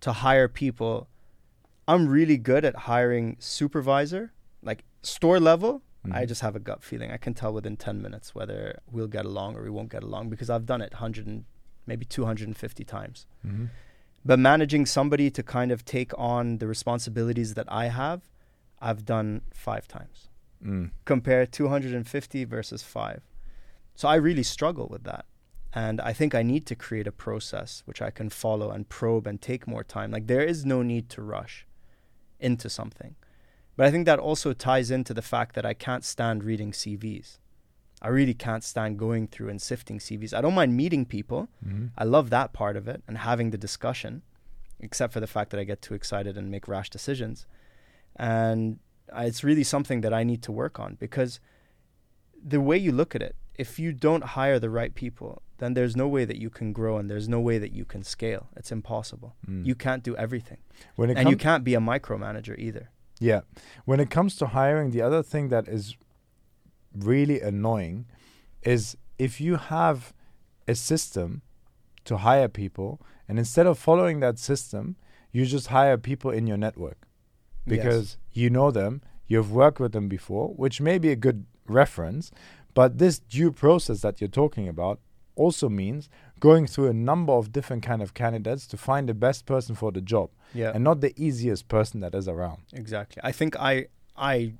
to 0.00 0.12
hire 0.12 0.48
people. 0.48 1.08
I'm 1.88 2.08
really 2.08 2.36
good 2.36 2.64
at 2.64 2.74
hiring 2.90 3.36
supervisor, 3.38 4.32
like 4.62 4.84
store 5.02 5.38
level. 5.40 5.82
I 6.12 6.24
Mhm. 6.24 6.28
just 6.28 6.40
have 6.40 6.54
a 6.54 6.60
gut 6.60 6.82
feeling. 6.84 7.10
I 7.10 7.16
can 7.16 7.34
tell 7.34 7.52
within 7.52 7.76
10 7.76 8.00
minutes 8.00 8.34
whether 8.34 8.78
we'll 8.90 9.08
get 9.08 9.24
along 9.24 9.56
or 9.56 9.62
we 9.62 9.70
won't 9.70 9.90
get 9.90 10.04
along 10.04 10.30
because 10.30 10.48
I've 10.48 10.64
done 10.66 10.80
it 10.80 10.92
100 10.94 11.26
and 11.26 11.44
maybe 11.86 12.04
250 12.04 12.84
times. 12.84 13.26
Mhm. 13.44 13.70
But 14.24 14.38
managing 14.38 14.86
somebody 14.86 15.30
to 15.30 15.42
kind 15.42 15.70
of 15.72 15.84
take 15.84 16.12
on 16.18 16.58
the 16.58 16.66
responsibilities 16.66 17.54
that 17.54 17.66
I 17.68 17.86
have, 17.86 18.22
I've 18.80 19.04
done 19.04 19.42
five 19.52 19.86
times. 19.88 20.28
Mm. 20.64 20.90
Compare 21.04 21.46
250 21.46 22.44
versus 22.44 22.82
five. 22.82 23.22
So 23.94 24.08
I 24.08 24.16
really 24.16 24.42
struggle 24.42 24.88
with 24.88 25.04
that. 25.04 25.26
And 25.72 26.00
I 26.00 26.12
think 26.12 26.34
I 26.34 26.42
need 26.42 26.66
to 26.66 26.74
create 26.74 27.06
a 27.06 27.12
process 27.12 27.82
which 27.84 28.00
I 28.00 28.10
can 28.10 28.30
follow 28.30 28.70
and 28.70 28.88
probe 28.88 29.26
and 29.26 29.40
take 29.40 29.66
more 29.66 29.84
time. 29.84 30.10
Like 30.10 30.26
there 30.26 30.42
is 30.42 30.64
no 30.64 30.82
need 30.82 31.08
to 31.10 31.22
rush 31.22 31.65
into 32.40 32.68
something. 32.68 33.14
But 33.76 33.86
I 33.86 33.90
think 33.90 34.06
that 34.06 34.18
also 34.18 34.52
ties 34.52 34.90
into 34.90 35.12
the 35.12 35.22
fact 35.22 35.54
that 35.54 35.66
I 35.66 35.74
can't 35.74 36.04
stand 36.04 36.44
reading 36.44 36.72
CVs. 36.72 37.38
I 38.00 38.08
really 38.08 38.34
can't 38.34 38.64
stand 38.64 38.98
going 38.98 39.26
through 39.26 39.48
and 39.48 39.60
sifting 39.60 39.98
CVs. 39.98 40.32
I 40.34 40.40
don't 40.40 40.54
mind 40.54 40.76
meeting 40.76 41.04
people. 41.06 41.48
Mhm. 41.64 41.90
I 41.96 42.04
love 42.04 42.30
that 42.30 42.52
part 42.52 42.76
of 42.76 42.88
it 42.88 43.02
and 43.06 43.18
having 43.18 43.50
the 43.50 43.58
discussion, 43.58 44.22
except 44.80 45.12
for 45.12 45.20
the 45.20 45.26
fact 45.26 45.50
that 45.50 45.60
I 45.60 45.64
get 45.64 45.82
too 45.82 45.94
excited 45.94 46.36
and 46.36 46.50
make 46.50 46.68
rash 46.68 46.90
decisions. 46.90 47.46
And 48.14 48.78
I, 49.12 49.24
it's 49.26 49.42
really 49.44 49.64
something 49.64 50.00
that 50.02 50.12
I 50.12 50.24
need 50.24 50.42
to 50.42 50.52
work 50.52 50.78
on 50.78 50.96
because 50.96 51.40
the 52.42 52.60
way 52.60 52.76
you 52.76 52.92
look 52.92 53.14
at 53.14 53.22
it, 53.22 53.36
if 53.54 53.78
you 53.78 53.92
don't 53.92 54.24
hire 54.24 54.58
the 54.58 54.70
right 54.70 54.94
people, 54.94 55.42
then 55.58 55.74
there's 55.74 55.96
no 55.96 56.08
way 56.08 56.24
that 56.24 56.36
you 56.36 56.50
can 56.50 56.72
grow 56.72 56.98
and 56.98 57.10
there's 57.10 57.28
no 57.28 57.40
way 57.40 57.58
that 57.58 57.72
you 57.72 57.84
can 57.84 58.02
scale. 58.02 58.48
It's 58.56 58.72
impossible. 58.72 59.36
Mm. 59.48 59.66
You 59.66 59.74
can't 59.74 60.02
do 60.02 60.16
everything. 60.16 60.58
when 60.96 61.10
it 61.10 61.16
And 61.16 61.30
you 61.30 61.36
can't 61.36 61.64
be 61.64 61.74
a 61.74 61.80
micromanager 61.80 62.58
either. 62.58 62.90
Yeah. 63.18 63.40
When 63.84 64.00
it 64.00 64.10
comes 64.10 64.36
to 64.36 64.46
hiring, 64.46 64.90
the 64.90 65.02
other 65.02 65.22
thing 65.22 65.48
that 65.48 65.68
is 65.68 65.96
really 66.94 67.40
annoying 67.40 68.06
is 68.62 68.96
if 69.18 69.40
you 69.40 69.56
have 69.56 70.12
a 70.68 70.74
system 70.74 71.42
to 72.04 72.18
hire 72.18 72.48
people 72.48 73.00
and 73.28 73.38
instead 73.38 73.66
of 73.66 73.78
following 73.78 74.20
that 74.20 74.38
system, 74.38 74.96
you 75.32 75.46
just 75.46 75.68
hire 75.68 75.96
people 75.96 76.30
in 76.30 76.46
your 76.46 76.56
network 76.56 77.06
because 77.66 78.16
you 78.32 78.48
know 78.48 78.70
them, 78.70 79.02
you've 79.26 79.52
worked 79.52 79.80
with 79.80 79.92
them 79.92 80.08
before, 80.08 80.48
which 80.50 80.80
may 80.80 80.98
be 80.98 81.10
a 81.10 81.16
good 81.16 81.46
reference, 81.66 82.30
but 82.74 82.98
this 82.98 83.18
due 83.18 83.50
process 83.50 84.02
that 84.02 84.20
you're 84.20 84.28
talking 84.28 84.68
about 84.68 85.00
also 85.36 85.68
means 85.68 86.08
going 86.40 86.66
through 86.66 86.88
a 86.88 86.92
number 86.92 87.32
of 87.32 87.52
different 87.52 87.82
kind 87.82 88.02
of 88.02 88.14
candidates 88.14 88.66
to 88.66 88.76
find 88.76 89.08
the 89.08 89.14
best 89.14 89.46
person 89.46 89.74
for 89.74 89.92
the 89.92 90.00
job 90.00 90.30
yeah. 90.54 90.72
and 90.74 90.82
not 90.82 91.00
the 91.00 91.14
easiest 91.16 91.68
person 91.68 92.00
that 92.00 92.14
is 92.14 92.26
around. 92.28 92.62
Exactly. 92.72 93.20
I 93.24 93.32
think 93.32 93.56
I 93.56 93.86
I 94.16 94.54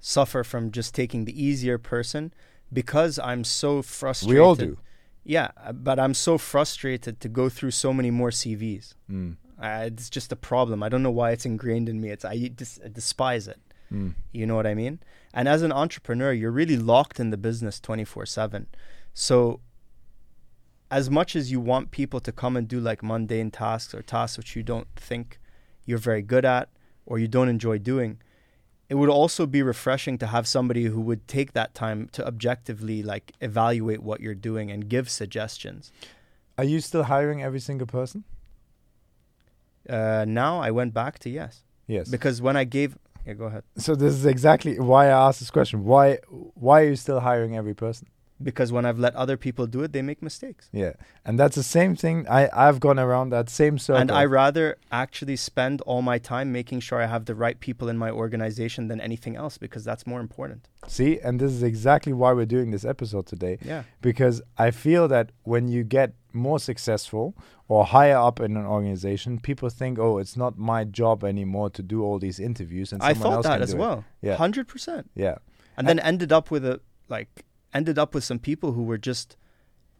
suffer 0.00 0.44
from 0.44 0.70
just 0.70 0.94
taking 0.94 1.24
the 1.24 1.42
easier 1.42 1.78
person 1.78 2.32
because 2.72 3.18
I'm 3.18 3.44
so 3.44 3.82
frustrated. 3.82 4.34
We 4.34 4.40
all 4.40 4.54
do. 4.54 4.78
Yeah, 5.24 5.48
but 5.72 5.98
I'm 5.98 6.12
so 6.12 6.36
frustrated 6.36 7.20
to 7.20 7.28
go 7.30 7.48
through 7.48 7.70
so 7.70 7.94
many 7.94 8.10
more 8.10 8.30
CVs. 8.30 8.94
Mm. 9.10 9.36
Uh, 9.58 9.84
it's 9.86 10.10
just 10.10 10.30
a 10.32 10.36
problem. 10.36 10.82
I 10.82 10.90
don't 10.90 11.02
know 11.02 11.10
why 11.10 11.30
it's 11.30 11.46
ingrained 11.46 11.88
in 11.88 12.00
me. 12.00 12.10
It's 12.10 12.24
I, 12.24 12.48
dis- 12.48 12.80
I 12.84 12.88
despise 12.88 13.48
it. 13.48 13.58
Mm. 13.90 14.14
You 14.32 14.46
know 14.46 14.56
what 14.56 14.66
I 14.66 14.74
mean? 14.74 14.98
And 15.32 15.48
as 15.48 15.62
an 15.62 15.72
entrepreneur, 15.72 16.32
you're 16.32 16.50
really 16.50 16.76
locked 16.76 17.18
in 17.18 17.30
the 17.30 17.38
business 17.38 17.80
24/7. 17.80 18.66
So 19.14 19.60
as 20.98 21.10
much 21.10 21.34
as 21.34 21.50
you 21.52 21.58
want 21.72 21.90
people 21.90 22.20
to 22.20 22.30
come 22.30 22.54
and 22.58 22.68
do 22.68 22.78
like 22.78 23.02
mundane 23.02 23.50
tasks 23.50 23.92
or 23.96 24.00
tasks 24.02 24.38
which 24.38 24.54
you 24.56 24.62
don't 24.62 24.86
think 25.08 25.26
you're 25.84 25.98
very 26.10 26.22
good 26.22 26.44
at 26.44 26.68
or 27.04 27.18
you 27.18 27.26
don't 27.36 27.48
enjoy 27.48 27.76
doing, 27.78 28.12
it 28.88 28.94
would 28.94 29.10
also 29.10 29.44
be 29.56 29.60
refreshing 29.60 30.16
to 30.18 30.26
have 30.34 30.46
somebody 30.46 30.84
who 30.84 31.00
would 31.08 31.26
take 31.26 31.52
that 31.52 31.74
time 31.74 32.08
to 32.12 32.24
objectively 32.32 33.02
like 33.02 33.32
evaluate 33.40 34.02
what 34.08 34.20
you're 34.20 34.40
doing 34.50 34.70
and 34.70 34.88
give 34.88 35.10
suggestions. 35.10 35.90
Are 36.56 36.68
you 36.72 36.78
still 36.80 37.04
hiring 37.14 37.42
every 37.42 37.60
single 37.68 37.88
person? 37.88 38.22
Uh, 39.88 40.24
now 40.28 40.60
I 40.60 40.70
went 40.70 40.94
back 40.94 41.18
to 41.20 41.28
yes 41.30 41.64
Yes. 41.88 42.08
because 42.08 42.40
when 42.40 42.56
I 42.56 42.64
gave 42.64 42.96
yeah 43.26 43.34
go 43.34 43.46
ahead 43.46 43.64
so 43.76 43.94
this 43.94 44.14
is 44.14 44.24
exactly 44.26 44.78
why 44.78 45.06
I 45.06 45.28
asked 45.28 45.40
this 45.40 45.50
question. 45.50 45.84
Why 45.84 46.06
why 46.64 46.82
are 46.82 46.88
you 46.92 46.96
still 46.96 47.20
hiring 47.20 47.56
every 47.56 47.74
person? 47.74 48.06
Because 48.42 48.72
when 48.72 48.84
I've 48.84 48.98
let 48.98 49.14
other 49.14 49.36
people 49.36 49.66
do 49.66 49.82
it, 49.82 49.92
they 49.92 50.02
make 50.02 50.22
mistakes. 50.22 50.68
Yeah. 50.72 50.94
And 51.24 51.38
that's 51.38 51.56
the 51.56 51.62
same 51.62 51.94
thing. 51.94 52.26
I, 52.28 52.48
I've 52.52 52.80
gone 52.80 52.98
around 52.98 53.30
that 53.30 53.48
same 53.48 53.78
circle. 53.78 54.00
And 54.00 54.10
I 54.10 54.24
rather 54.24 54.76
actually 54.90 55.36
spend 55.36 55.80
all 55.82 56.02
my 56.02 56.18
time 56.18 56.52
making 56.52 56.80
sure 56.80 57.00
I 57.00 57.06
have 57.06 57.26
the 57.26 57.34
right 57.34 57.58
people 57.58 57.88
in 57.88 57.96
my 57.96 58.10
organization 58.10 58.88
than 58.88 59.00
anything 59.00 59.36
else 59.36 59.56
because 59.56 59.84
that's 59.84 60.06
more 60.06 60.20
important. 60.20 60.68
See, 60.88 61.20
and 61.20 61.40
this 61.40 61.52
is 61.52 61.62
exactly 61.62 62.12
why 62.12 62.32
we're 62.32 62.44
doing 62.46 62.70
this 62.70 62.84
episode 62.84 63.26
today. 63.26 63.58
Yeah. 63.62 63.84
Because 64.02 64.42
I 64.58 64.70
feel 64.70 65.08
that 65.08 65.30
when 65.44 65.68
you 65.68 65.84
get 65.84 66.14
more 66.32 66.58
successful 66.58 67.36
or 67.68 67.84
higher 67.84 68.16
up 68.16 68.40
in 68.40 68.56
an 68.56 68.66
organization, 68.66 69.38
people 69.38 69.70
think, 69.70 69.98
oh, 69.98 70.18
it's 70.18 70.36
not 70.36 70.58
my 70.58 70.84
job 70.84 71.24
anymore 71.24 71.70
to 71.70 71.82
do 71.82 72.02
all 72.02 72.18
these 72.18 72.40
interviews. 72.40 72.92
And 72.92 73.02
I 73.02 73.14
thought 73.14 73.32
else 73.32 73.46
that 73.46 73.62
as 73.62 73.70
do 73.70 73.76
it. 73.76 73.80
well. 73.80 74.04
Yeah. 74.20 74.36
100%. 74.36 75.04
Yeah. 75.14 75.36
And 75.76 75.88
then 75.88 75.98
ended 76.00 76.32
up 76.32 76.50
with 76.50 76.64
a 76.64 76.80
like 77.08 77.44
ended 77.74 77.98
up 77.98 78.14
with 78.14 78.24
some 78.24 78.38
people 78.38 78.72
who 78.72 78.82
were 78.84 78.98
just 78.98 79.36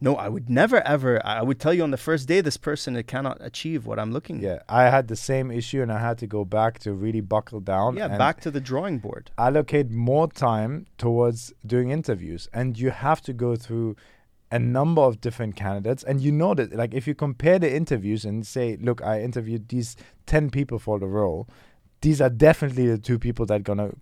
no, 0.01 0.17
I 0.17 0.29
would 0.29 0.51
never 0.51 0.81
ever 0.87 1.25
I 1.25 1.43
would 1.43 1.59
tell 1.61 1.73
you 1.73 1.83
on 1.83 1.91
the 1.91 1.97
first 1.97 2.29
day 2.29 2.41
this 2.41 2.57
person 2.57 3.01
cannot 3.05 3.39
achieve 3.41 3.87
what 3.87 3.99
I'm 3.99 4.13
looking 4.13 4.41
Yeah. 4.41 4.59
I 4.69 4.85
had 4.85 5.09
the 5.09 5.17
same 5.17 5.51
issue 5.51 5.81
and 5.83 5.91
I 5.93 5.99
had 5.99 6.19
to 6.19 6.27
go 6.27 6.45
back 6.45 6.79
to 6.81 6.93
really 6.93 7.21
buckle 7.21 7.61
down. 7.61 7.97
Yeah, 7.97 8.09
back 8.19 8.41
to 8.43 8.51
the 8.51 8.61
drawing 8.61 8.99
board. 8.99 9.31
allocate 9.39 9.91
more 9.91 10.29
time 10.29 10.87
towards 10.99 11.53
doing 11.65 11.91
interviews 11.91 12.49
and 12.53 12.79
you 12.79 12.91
have 12.91 13.21
to 13.23 13.33
go 13.33 13.57
through 13.57 13.97
a 14.51 14.59
number 14.59 15.03
of 15.03 15.21
different 15.21 15.57
candidates 15.57 16.03
and 16.05 16.21
you 16.21 16.31
know 16.31 16.55
that 16.55 16.75
like 16.75 16.93
if 16.95 17.07
you 17.09 17.15
compare 17.15 17.59
the 17.59 17.75
interviews 17.75 18.25
and 18.25 18.47
say 18.47 18.77
look 18.81 19.03
i 19.03 19.21
interviewed 19.21 19.69
these 19.69 19.97
10 20.27 20.51
people 20.51 20.79
for 20.79 20.99
the 21.01 21.07
role 21.07 21.49
these 22.03 22.21
are 22.21 22.31
definitely 22.31 22.87
the 22.87 22.99
two 22.99 23.19
people 23.19 23.47
that 23.47 23.55
are 23.61 23.69
going 23.75 23.79
to 23.79 23.97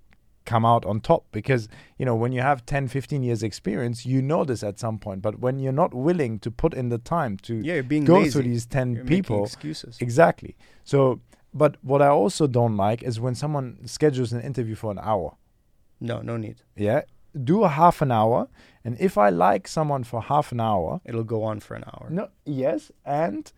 come 0.44 0.64
out 0.64 0.84
on 0.84 1.00
top 1.00 1.24
because 1.32 1.68
you 1.98 2.04
know 2.06 2.14
when 2.14 2.32
you 2.32 2.40
have 2.40 2.64
10 2.66 2.88
15 2.88 3.22
years 3.22 3.42
experience 3.42 4.04
you 4.06 4.20
know 4.22 4.44
this 4.44 4.62
at 4.62 4.78
some 4.78 4.98
point 4.98 5.22
but 5.22 5.38
when 5.38 5.58
you're 5.58 5.72
not 5.72 5.94
willing 5.94 6.38
to 6.38 6.50
put 6.50 6.74
in 6.74 6.88
the 6.88 6.98
time 6.98 7.36
to 7.38 7.54
Yeah, 7.62 7.80
go 7.82 8.18
lazy. 8.18 8.30
through 8.30 8.42
these 8.42 8.66
10 8.66 8.94
You're 8.94 9.04
people 9.04 9.44
excuses. 9.44 9.98
exactly 10.00 10.56
so 10.84 11.20
but 11.54 11.76
what 11.82 12.00
i 12.02 12.08
also 12.08 12.46
don't 12.46 12.76
like 12.76 13.02
is 13.02 13.20
when 13.20 13.34
someone 13.34 13.78
schedules 13.86 14.32
an 14.32 14.40
interview 14.40 14.74
for 14.74 14.90
an 14.90 14.98
hour 14.98 15.36
No, 16.00 16.20
no 16.22 16.36
need. 16.36 16.62
yeah 16.76 17.02
do 17.44 17.62
a 17.64 17.68
half 17.68 18.02
an 18.02 18.10
hour 18.10 18.48
and 18.84 18.96
if 19.00 19.16
i 19.16 19.28
like 19.30 19.66
someone 19.68 20.04
for 20.04 20.20
half 20.22 20.52
an 20.52 20.60
hour 20.60 21.00
It'll 21.04 21.24
go 21.24 21.42
on 21.44 21.60
for 21.60 21.74
an 21.76 21.84
hour. 21.86 22.08
no 22.10 22.28
yes 22.44 22.90
and 23.04 23.52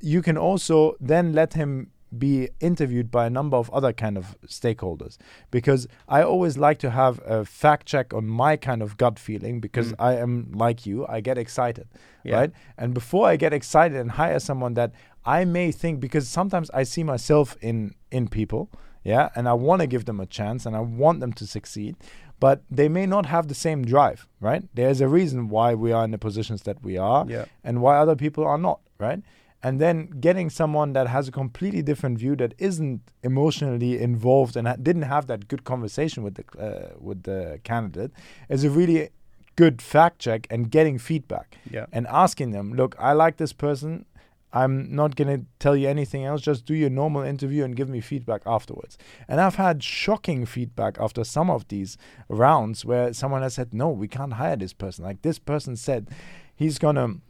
you 0.00 0.22
can 0.22 0.36
also 0.36 0.94
then 1.00 1.32
let 1.32 1.54
him 1.54 1.90
be 2.18 2.48
interviewed 2.60 3.10
by 3.10 3.26
a 3.26 3.30
number 3.30 3.56
of 3.56 3.70
other 3.70 3.92
kind 3.92 4.18
of 4.18 4.36
stakeholders 4.46 5.16
because 5.50 5.86
i 6.08 6.22
always 6.22 6.58
like 6.58 6.78
to 6.78 6.90
have 6.90 7.20
a 7.24 7.44
fact 7.44 7.86
check 7.86 8.12
on 8.12 8.26
my 8.26 8.56
kind 8.56 8.82
of 8.82 8.96
gut 8.96 9.18
feeling 9.18 9.60
because 9.60 9.92
Mm. 9.92 9.96
i 9.98 10.16
am 10.16 10.50
like 10.52 10.84
you 10.86 11.06
i 11.06 11.20
get 11.20 11.38
excited 11.38 11.86
Yeah. 12.24 12.36
right 12.36 12.52
and 12.76 12.92
before 12.94 13.28
i 13.28 13.36
get 13.36 13.52
excited 13.52 13.96
and 13.96 14.10
hire 14.12 14.40
someone 14.40 14.74
that 14.74 14.92
i 15.24 15.44
may 15.44 15.70
think 15.72 16.00
because 16.00 16.28
sometimes 16.28 16.68
i 16.70 16.82
see 16.82 17.04
myself 17.04 17.56
in 17.60 17.94
in 18.10 18.26
people 18.28 18.70
yeah 19.04 19.28
and 19.36 19.48
i 19.48 19.52
want 19.52 19.80
to 19.80 19.86
give 19.86 20.04
them 20.04 20.18
a 20.20 20.26
chance 20.26 20.66
and 20.66 20.74
i 20.76 20.80
want 20.80 21.20
them 21.20 21.32
to 21.34 21.46
succeed 21.46 21.94
but 22.40 22.62
they 22.70 22.88
may 22.88 23.04
not 23.04 23.26
have 23.26 23.48
the 23.48 23.54
same 23.54 23.84
drive, 23.84 24.26
right? 24.40 24.62
There's 24.74 25.02
a 25.02 25.08
reason 25.08 25.50
why 25.50 25.74
we 25.74 25.92
are 25.92 26.02
in 26.06 26.10
the 26.10 26.16
positions 26.16 26.62
that 26.62 26.82
we 26.82 26.96
are 26.96 27.26
Yeah. 27.28 27.44
and 27.62 27.82
why 27.82 27.98
other 27.98 28.16
people 28.16 28.44
are 28.46 28.56
not, 28.56 28.80
right? 28.98 29.20
And 29.62 29.78
then 29.78 30.06
getting 30.20 30.48
someone 30.48 30.94
that 30.94 31.06
has 31.08 31.28
a 31.28 31.32
completely 31.32 31.82
different 31.82 32.18
view 32.18 32.34
that 32.36 32.54
isn't 32.58 33.02
emotionally 33.22 33.98
involved 34.00 34.56
and 34.56 34.66
ha- 34.66 34.76
didn't 34.80 35.02
have 35.02 35.26
that 35.26 35.48
good 35.48 35.64
conversation 35.64 36.22
with 36.22 36.34
the 36.36 36.44
uh, 36.58 36.94
with 36.98 37.24
the 37.24 37.60
candidate 37.62 38.10
is 38.48 38.64
a 38.64 38.70
really 38.70 39.10
good 39.56 39.82
fact 39.82 40.18
check 40.18 40.46
and 40.50 40.70
getting 40.70 40.96
feedback 40.98 41.58
Yeah. 41.70 41.86
and 41.92 42.06
asking 42.08 42.52
them, 42.52 42.72
look, 42.72 42.96
I 42.98 43.12
like 43.12 43.36
this 43.36 43.52
person. 43.52 44.06
I'm 44.52 44.92
not 44.96 45.14
going 45.14 45.38
to 45.38 45.46
tell 45.58 45.76
you 45.76 45.86
anything 45.88 46.24
else. 46.24 46.40
Just 46.40 46.64
do 46.64 46.74
your 46.74 46.90
normal 46.90 47.22
interview 47.22 47.62
and 47.64 47.76
give 47.76 47.88
me 47.88 48.00
feedback 48.00 48.42
afterwards. 48.46 48.96
And 49.28 49.40
I've 49.40 49.56
had 49.56 49.82
shocking 49.84 50.46
feedback 50.46 50.96
after 50.98 51.22
some 51.22 51.50
of 51.50 51.68
these 51.68 51.96
rounds 52.28 52.84
where 52.84 53.12
someone 53.12 53.42
has 53.42 53.54
said, 53.54 53.72
no, 53.74 53.90
we 53.90 54.08
can't 54.08 54.32
hire 54.32 54.56
this 54.56 54.72
person. 54.72 55.04
Like 55.04 55.22
this 55.22 55.38
person 55.38 55.76
said 55.76 56.08
he's 56.56 56.78
going 56.78 56.96
to 56.96 57.20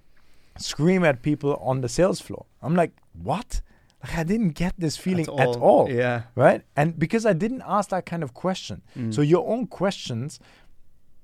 scream 0.61 1.05
at 1.05 1.23
people 1.23 1.57
on 1.57 1.81
the 1.81 1.89
sales 1.89 2.21
floor. 2.21 2.47
I'm 2.63 2.75
like, 2.75 2.93
what? 3.13 3.61
Like, 4.03 4.19
I 4.19 4.25
didn't 4.25 4.51
get 4.51 4.75
this 4.79 4.97
feeling 4.97 5.27
That's 5.27 5.57
at 5.57 5.61
all 5.61 5.91
Yeah. 5.91 6.23
right? 6.35 6.63
And 6.77 6.99
because 6.99 7.27
I 7.27 7.33
didn't 7.35 7.63
ask 7.67 7.91
that 7.91 8.07
kind 8.07 8.23
of 8.23 8.33
question. 8.33 8.83
Mm. 8.97 9.13
So 9.15 9.21
your 9.23 9.47
own 9.49 9.67
questions, 9.67 10.41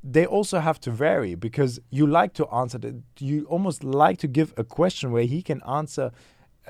they 0.04 0.26
also 0.26 0.60
have 0.60 0.78
to 0.80 0.90
vary 0.90 1.34
because 1.34 1.80
you 1.90 2.06
like 2.06 2.32
to 2.34 2.46
answer 2.48 2.78
that. 2.78 2.94
You 3.18 3.44
almost 3.48 3.82
like 3.82 4.18
to 4.18 4.28
give 4.28 4.52
a 4.56 4.64
question 4.64 5.10
where 5.10 5.24
he 5.24 5.42
can 5.42 5.62
answer 5.66 6.10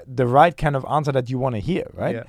the 0.07 0.27
right 0.27 0.57
kind 0.57 0.77
of 0.77 0.85
answer 0.89 1.13
that 1.13 1.29
you 1.31 1.39
want 1.39 1.55
to 1.55 1.61
hear, 1.61 1.87
right? 1.93 2.17
Yeah. 2.17 2.23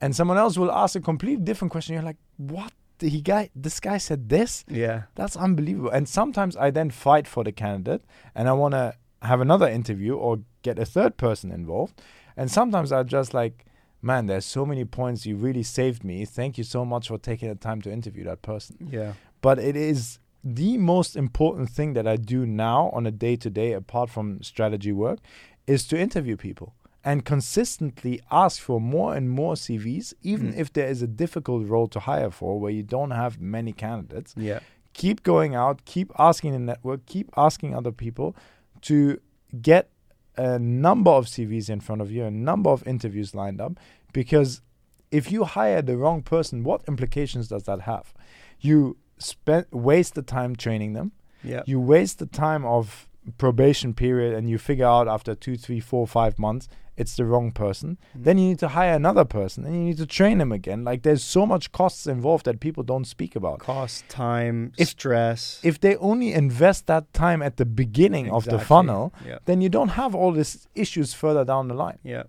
And 0.00 0.14
someone 0.14 0.38
else 0.38 0.56
will 0.56 0.70
ask 0.72 0.96
a 0.96 1.00
completely 1.00 1.44
different 1.44 1.70
question. 1.72 1.94
You're 1.94 2.02
like, 2.04 2.16
what? 2.36 2.72
He 3.00 3.20
guy, 3.20 3.50
this 3.54 3.78
guy 3.78 3.98
said 3.98 4.28
this. 4.28 4.64
Yeah. 4.68 5.02
That's 5.14 5.36
unbelievable. 5.36 5.90
And 5.90 6.08
sometimes 6.08 6.56
I 6.56 6.70
then 6.70 6.90
fight 6.90 7.28
for 7.28 7.44
the 7.44 7.52
candidate 7.52 8.02
and 8.34 8.48
I 8.48 8.52
want 8.52 8.72
to 8.74 8.94
have 9.22 9.40
another 9.40 9.68
interview 9.68 10.14
or 10.14 10.40
get 10.62 10.78
a 10.78 10.84
third 10.84 11.16
person 11.16 11.50
involved. 11.50 12.00
And 12.36 12.50
sometimes 12.50 12.92
I 12.92 13.02
just 13.02 13.34
like, 13.34 13.64
man, 14.00 14.26
there's 14.26 14.44
so 14.44 14.64
many 14.64 14.84
points. 14.84 15.26
You 15.26 15.36
really 15.36 15.62
saved 15.64 16.04
me. 16.04 16.24
Thank 16.24 16.56
you 16.58 16.64
so 16.64 16.84
much 16.84 17.08
for 17.08 17.18
taking 17.18 17.48
the 17.48 17.54
time 17.56 17.80
to 17.82 17.90
interview 17.92 18.24
that 18.24 18.42
person. 18.42 18.76
Yeah. 18.90 19.14
But 19.40 19.58
it 19.58 19.76
is 19.76 20.18
the 20.44 20.78
most 20.78 21.16
important 21.16 21.68
thing 21.70 21.94
that 21.94 22.06
I 22.06 22.16
do 22.16 22.46
now 22.46 22.90
on 22.92 23.06
a 23.06 23.10
day 23.10 23.34
to 23.36 23.50
day, 23.50 23.72
apart 23.72 24.08
from 24.08 24.40
strategy 24.42 24.92
work, 24.92 25.18
is 25.66 25.86
to 25.88 25.98
interview 25.98 26.36
people 26.36 26.74
and 27.04 27.24
consistently 27.24 28.20
ask 28.30 28.60
for 28.60 28.80
more 28.80 29.14
and 29.16 29.30
more 29.30 29.54
CVs, 29.54 30.14
even 30.22 30.52
Mm. 30.52 30.58
if 30.58 30.72
there 30.72 30.88
is 30.88 31.02
a 31.02 31.06
difficult 31.06 31.66
role 31.66 31.88
to 31.88 32.00
hire 32.00 32.30
for 32.30 32.58
where 32.60 32.70
you 32.72 32.82
don't 32.82 33.10
have 33.12 33.40
many 33.40 33.72
candidates 33.72 34.34
Yeah. 34.36 34.60
keep 34.92 35.22
going 35.22 35.54
out, 35.54 35.84
keep 35.84 36.12
asking 36.18 36.52
the 36.52 36.58
network, 36.58 37.04
keep 37.06 37.30
asking 37.36 37.74
other 37.74 37.92
people 37.92 38.34
to 38.88 39.20
get 39.60 39.90
a 40.36 40.58
number 40.58 41.10
of 41.10 41.26
CVs 41.26 41.68
in 41.68 41.80
front 41.80 42.00
of 42.00 42.10
you, 42.10 42.24
a 42.24 42.30
number 42.30 42.70
of 42.70 42.86
interviews 42.86 43.34
lined 43.34 43.60
up. 43.60 43.72
Because 44.12 44.62
if 45.10 45.30
you 45.30 45.44
hire 45.44 45.82
the 45.82 45.96
wrong 45.96 46.22
person, 46.22 46.64
what 46.64 46.82
implications 46.88 47.48
does 47.48 47.64
that 47.64 47.82
have? 47.82 48.14
You 48.60 48.96
spend 49.18 49.66
waste 49.70 50.14
the 50.14 50.22
time 50.22 50.56
training 50.56 50.92
them. 50.94 51.12
Yeah. 51.42 51.62
You 51.66 51.80
waste 51.80 52.18
the 52.18 52.26
time 52.26 52.64
of 52.64 53.08
probation 53.36 53.92
period, 53.92 54.34
and 54.34 54.48
you 54.48 54.58
figure 54.58 54.86
out 54.86 55.06
after 55.06 55.34
two, 55.34 55.56
three, 55.56 55.80
four, 55.80 56.06
five 56.06 56.38
months 56.38 56.68
it's 56.98 57.16
the 57.16 57.24
wrong 57.24 57.52
person. 57.52 57.96
Mm. 58.16 58.24
Then 58.24 58.38
you 58.38 58.48
need 58.50 58.58
to 58.58 58.68
hire 58.68 58.94
another 58.94 59.24
person, 59.24 59.64
and 59.64 59.74
you 59.74 59.80
need 59.88 59.98
to 59.98 60.06
train 60.06 60.38
them 60.38 60.52
again. 60.52 60.84
Like 60.84 61.02
there's 61.02 61.24
so 61.24 61.46
much 61.46 61.72
costs 61.72 62.06
involved 62.06 62.44
that 62.46 62.60
people 62.60 62.82
don't 62.82 63.06
speak 63.06 63.36
about 63.36 63.58
cost, 63.60 64.08
time, 64.08 64.72
If- 64.76 64.88
stress. 64.88 65.60
if 65.62 65.78
they 65.80 65.96
only 65.96 66.32
invest 66.32 66.86
that 66.86 67.04
time 67.12 67.40
at 67.42 67.56
the 67.56 67.64
beginning 67.64 68.30
of 68.30 68.44
the 68.44 68.58
funnel, 68.58 69.12
Yeah. 69.24 69.38
then 69.46 69.60
you 69.60 69.68
don't 69.68 69.90
have 70.02 70.14
all 70.14 70.32
these 70.32 70.68
issues 70.74 71.14
further 71.14 71.44
down 71.44 71.68
the 71.68 71.74
line. 71.74 71.98
Yeah. 72.02 72.24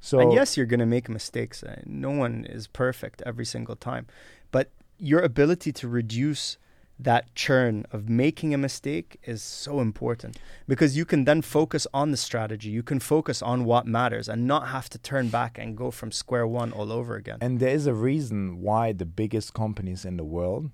So 0.00 0.18
and 0.20 0.32
yes, 0.32 0.56
you're 0.56 0.66
going 0.74 0.80
to 0.88 0.92
make 0.96 1.08
mistakes. 1.08 1.62
Uh, 1.62 1.80
No 1.86 2.10
one 2.10 2.44
is 2.56 2.66
perfect 2.66 3.22
every 3.24 3.44
single 3.46 3.76
time. 3.76 4.06
But 4.50 4.66
your 4.98 5.20
ability 5.20 5.72
to 5.80 5.88
reduce 5.88 6.58
that 6.98 7.34
churn 7.34 7.84
of 7.90 8.08
making 8.08 8.54
a 8.54 8.58
mistake 8.58 9.18
is 9.24 9.42
so 9.42 9.80
important 9.80 10.38
because 10.68 10.96
you 10.96 11.04
can 11.04 11.24
then 11.24 11.42
focus 11.42 11.86
on 11.92 12.10
the 12.10 12.16
strategy. 12.16 12.68
You 12.68 12.82
can 12.82 13.00
focus 13.00 13.42
on 13.42 13.64
what 13.64 13.86
matters 13.86 14.28
and 14.28 14.46
not 14.46 14.68
have 14.68 14.88
to 14.90 14.98
turn 14.98 15.28
back 15.28 15.58
and 15.58 15.76
go 15.76 15.90
from 15.90 16.12
square 16.12 16.46
one 16.46 16.72
all 16.72 16.92
over 16.92 17.16
again. 17.16 17.38
and 17.40 17.58
there 17.60 17.74
is 17.74 17.86
a 17.86 17.94
reason 17.94 18.60
why 18.60 18.92
the 18.92 19.04
biggest 19.04 19.54
companies 19.54 20.04
in 20.04 20.16
the 20.16 20.24
world 20.24 20.70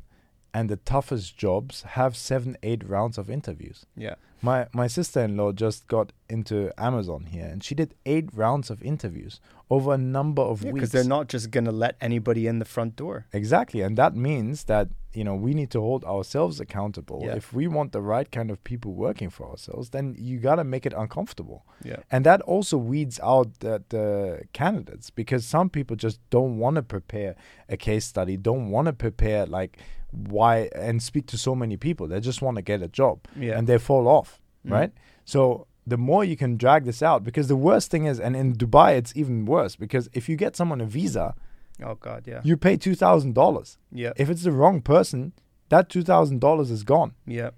and 0.53 0.69
the 0.69 0.77
toughest 0.77 1.37
jobs 1.37 1.83
have 1.83 2.17
seven, 2.17 2.57
eight 2.63 2.89
rounds 2.89 3.19
of 3.19 3.31
interviews. 3.31 3.87
yeah. 3.97 4.15
My 4.43 4.69
my 4.73 4.87
sister 4.87 5.21
in 5.21 5.37
law 5.37 5.53
just 5.53 5.87
got 5.87 6.13
into 6.31 6.73
Amazon 6.79 7.27
here 7.27 7.45
and 7.45 7.63
she 7.63 7.75
did 7.75 7.95
eight 8.07 8.29
rounds 8.33 8.71
of 8.71 8.83
interviews 8.83 9.39
over 9.69 9.93
a 9.93 9.99
number 9.99 10.41
of 10.41 10.61
Because 10.61 10.73
weeks. 10.73 10.75
Because 10.75 10.93
they're 10.93 11.17
not 11.19 11.29
just 11.29 11.51
going 11.51 11.67
to 11.67 11.73
let 11.73 11.97
anybody 12.01 12.47
in 12.47 12.59
the 12.59 12.65
front 12.65 12.97
door. 12.97 13.27
Exactly. 13.35 13.83
And 13.83 13.99
that 13.99 14.17
means 14.17 14.65
that, 14.65 14.89
you 15.13 15.25
know, 15.25 15.35
we 15.35 15.53
need 15.53 15.71
to 15.73 15.81
hold 15.81 16.05
ourselves 16.07 16.59
accountable. 16.59 17.21
Yeah. 17.23 17.37
If 17.37 17.53
we 17.53 17.69
want 17.69 17.93
the 17.93 18.01
right 18.01 18.33
kind 18.33 18.51
of 18.51 18.65
people 18.65 18.95
working 18.95 19.29
for 19.29 19.47
ourselves, 19.51 19.91
then 19.91 20.17
you 20.19 20.39
got 20.39 20.57
to 20.57 20.65
make 20.65 20.87
it 20.87 20.95
uncomfortable. 20.97 21.67
Yeah. 21.85 21.99
And 22.11 22.25
that 22.25 22.41
also 22.43 22.79
weeds 22.79 23.21
out 23.23 23.61
the, 23.61 23.85
the 23.91 24.45
candidates 24.55 25.11
because 25.11 25.45
some 25.45 25.69
people 25.69 25.97
just 25.97 26.19
don't 26.31 26.57
want 26.57 26.77
to 26.77 26.83
prepare 26.83 27.37
a 27.69 27.77
case 27.77 28.07
study, 28.07 28.39
don't 28.39 28.71
want 28.71 28.87
to 28.87 28.95
prepare 28.95 29.45
like 29.45 29.79
why 30.13 30.69
and 30.75 31.03
speak 31.03 31.27
to 31.27 31.39
so 31.39 31.55
many 31.55 31.77
people. 31.77 32.07
They 32.09 32.21
just 32.21 32.43
want 32.43 32.57
to 32.57 32.63
get 32.63 32.83
a 32.83 32.89
job 32.89 33.21
Yeah. 33.37 33.57
and 33.59 33.67
they 33.67 33.79
fall 33.79 34.07
off, 34.09 34.41
Mm. 34.67 34.71
right? 34.73 34.93
So 35.25 35.67
the 35.87 35.97
more 35.97 36.25
you 36.25 36.37
can 36.37 36.57
drag 36.57 36.85
this 36.85 37.03
out, 37.03 37.25
because 37.25 37.49
the 37.49 37.57
worst 37.57 37.91
thing 37.91 38.05
is, 38.07 38.21
and 38.21 38.37
in 38.37 38.55
Dubai 38.55 38.97
it's 38.97 39.13
even 39.17 39.45
worse 39.47 39.77
because 39.77 40.09
if 40.13 40.29
you 40.29 40.37
get 40.37 40.57
someone 40.57 40.81
a 40.81 40.87
visa, 40.87 41.35
Oh, 41.83 41.95
God. 41.95 42.25
Yeah. 42.27 42.41
you 42.45 42.57
pay 42.57 42.77
two 42.77 42.95
thousand 42.95 43.35
dollars. 43.35 43.79
Yeah. 43.91 44.13
If 44.17 44.29
it's 44.29 44.43
the 44.43 44.53
wrong 44.53 44.83
person, 44.83 45.33
that 45.71 45.89
two 45.89 46.03
thousand 46.03 46.41
dollars 46.41 46.71
is 46.71 46.83
gone, 46.85 47.13
Yeah. 47.27 47.51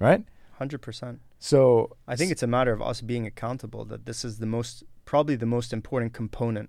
right? 0.00 0.24
100%. 0.60 1.20
So 1.38 1.96
I 2.08 2.16
think 2.16 2.32
it's 2.32 2.42
a 2.42 2.48
matter 2.48 2.72
of 2.72 2.82
us 2.82 3.00
being 3.00 3.24
accountable 3.26 3.84
that 3.84 4.06
this 4.06 4.24
is 4.24 4.38
the 4.38 4.46
most 4.46 4.82
probably 5.04 5.36
the 5.36 5.46
most 5.46 5.72
important 5.72 6.12
component 6.12 6.68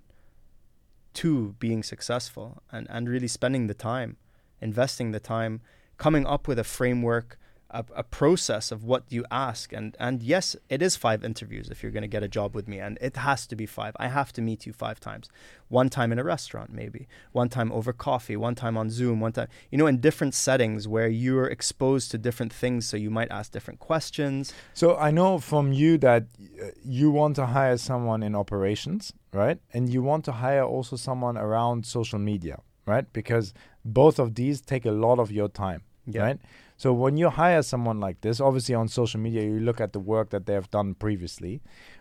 to 1.14 1.56
being 1.58 1.82
successful 1.82 2.62
and, 2.70 2.86
and 2.88 3.08
really 3.08 3.26
spending 3.26 3.66
the 3.66 3.74
time, 3.74 4.16
investing 4.60 5.12
the 5.12 5.20
time, 5.20 5.60
coming 5.96 6.26
up 6.26 6.48
with 6.48 6.58
a 6.58 6.64
framework, 6.64 7.38
a, 7.70 7.84
a 7.94 8.02
process 8.02 8.72
of 8.72 8.84
what 8.84 9.04
you 9.10 9.24
ask. 9.30 9.72
And, 9.72 9.96
and 10.00 10.22
yes, 10.22 10.56
it 10.68 10.82
is 10.82 10.96
five 10.96 11.24
interviews 11.24 11.68
if 11.70 11.82
you're 11.82 11.92
going 11.92 12.02
to 12.02 12.08
get 12.08 12.22
a 12.22 12.28
job 12.28 12.54
with 12.54 12.66
me. 12.66 12.78
And 12.78 12.98
it 13.00 13.16
has 13.16 13.46
to 13.46 13.56
be 13.56 13.66
five. 13.66 13.94
I 13.98 14.08
have 14.08 14.32
to 14.34 14.42
meet 14.42 14.66
you 14.66 14.72
five 14.72 14.98
times. 14.98 15.28
One 15.68 15.88
time 15.88 16.10
in 16.10 16.18
a 16.18 16.24
restaurant, 16.24 16.72
maybe. 16.72 17.06
One 17.32 17.48
time 17.48 17.70
over 17.70 17.92
coffee. 17.92 18.36
One 18.36 18.54
time 18.54 18.76
on 18.76 18.90
Zoom. 18.90 19.20
One 19.20 19.32
time, 19.32 19.48
you 19.70 19.78
know, 19.78 19.86
in 19.86 19.98
different 19.98 20.34
settings 20.34 20.88
where 20.88 21.08
you're 21.08 21.46
exposed 21.46 22.10
to 22.10 22.18
different 22.18 22.52
things. 22.52 22.86
So 22.86 22.96
you 22.96 23.10
might 23.10 23.30
ask 23.30 23.52
different 23.52 23.78
questions. 23.78 24.52
So 24.74 24.96
I 24.96 25.10
know 25.12 25.38
from 25.38 25.72
you 25.72 25.96
that 25.98 26.24
uh, 26.60 26.70
you 26.84 27.10
want 27.10 27.36
to 27.36 27.46
hire 27.46 27.76
someone 27.76 28.22
in 28.22 28.34
operations, 28.34 29.12
right? 29.32 29.58
And 29.72 29.88
you 29.88 30.02
want 30.02 30.24
to 30.24 30.32
hire 30.32 30.64
also 30.64 30.96
someone 30.96 31.38
around 31.38 31.86
social 31.86 32.18
media, 32.18 32.60
right? 32.90 33.06
Because 33.12 33.54
both 33.84 34.18
of 34.18 34.34
these 34.34 34.60
take 34.60 34.84
a 34.84 34.90
lot 35.06 35.18
of 35.18 35.30
your 35.38 35.48
time, 35.48 35.80
Yeah. 36.06 36.22
right? 36.22 36.38
So 36.76 36.92
when 36.94 37.16
you 37.18 37.28
hire 37.28 37.62
someone 37.62 38.00
like 38.00 38.18
this, 38.22 38.40
obviously 38.40 38.74
on 38.74 38.88
social 38.88 39.20
media 39.20 39.42
you 39.42 39.60
look 39.60 39.80
at 39.80 39.92
the 39.92 40.00
work 40.00 40.30
that 40.30 40.46
they 40.46 40.54
have 40.54 40.70
done 40.70 40.94
previously, 40.94 41.60